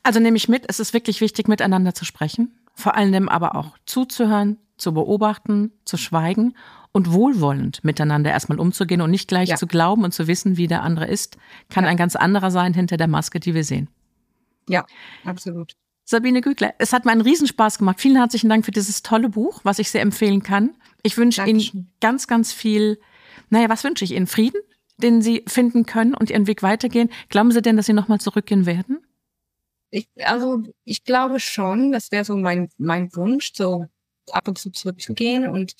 [0.02, 3.76] Also nehme ich mit, es ist wirklich wichtig, miteinander zu sprechen, vor allem aber auch
[3.86, 6.54] zuzuhören, zu beobachten, zu schweigen
[6.92, 9.56] und wohlwollend miteinander erstmal umzugehen und nicht gleich ja.
[9.56, 11.36] zu glauben und zu wissen, wie der andere ist,
[11.68, 11.90] kann ja.
[11.90, 13.88] ein ganz anderer sein hinter der Maske, die wir sehen.
[14.68, 14.84] Ja,
[15.24, 15.74] absolut.
[16.04, 18.00] Sabine Gügler, es hat mir einen Riesenspaß gemacht.
[18.00, 20.70] Vielen herzlichen Dank für dieses tolle Buch, was ich sehr empfehlen kann.
[21.02, 23.00] Ich wünsche Ihnen ganz, ganz viel,
[23.50, 24.26] naja, was wünsche ich Ihnen?
[24.26, 24.60] Frieden,
[24.98, 27.10] den Sie finden können und Ihren Weg weitergehen.
[27.28, 28.98] Glauben Sie denn, dass Sie nochmal zurückgehen werden?
[29.96, 33.86] Ich, also, ich glaube schon, das wäre so mein, mein Wunsch, so
[34.30, 35.72] ab und zu zurückzugehen und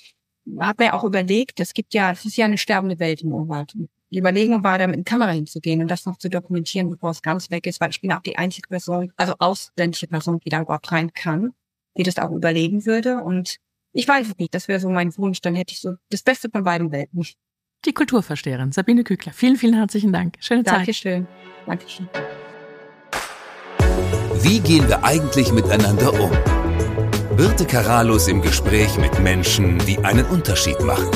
[0.59, 3.75] habe mir auch überlegt, es gibt ja, es ist ja eine sterbende Welt im Urwald.
[4.11, 7.21] Die Überlegung war, da mit einer Kamera hinzugehen und das noch zu dokumentieren, bevor es
[7.21, 10.63] ganz weg ist, weil ich bin auch die einzige Person, also ausländische Person, die da
[10.63, 11.53] überhaupt rein kann,
[11.99, 13.19] die das auch überlegen würde.
[13.19, 13.57] Und
[13.93, 16.49] ich weiß es nicht, das wäre so mein Wunsch, dann hätte ich so das Beste
[16.49, 17.27] von beiden Welten.
[17.85, 19.35] Die Kulturversteherin Sabine Kügler.
[19.35, 20.37] Vielen, vielen herzlichen Dank.
[20.41, 20.77] Schöne Zeit.
[20.77, 21.27] Dankeschön.
[21.67, 22.09] Dankeschön.
[24.43, 26.31] Wie gehen wir eigentlich miteinander um?
[27.37, 31.11] Birte Karalus im Gespräch mit Menschen, die einen Unterschied machen.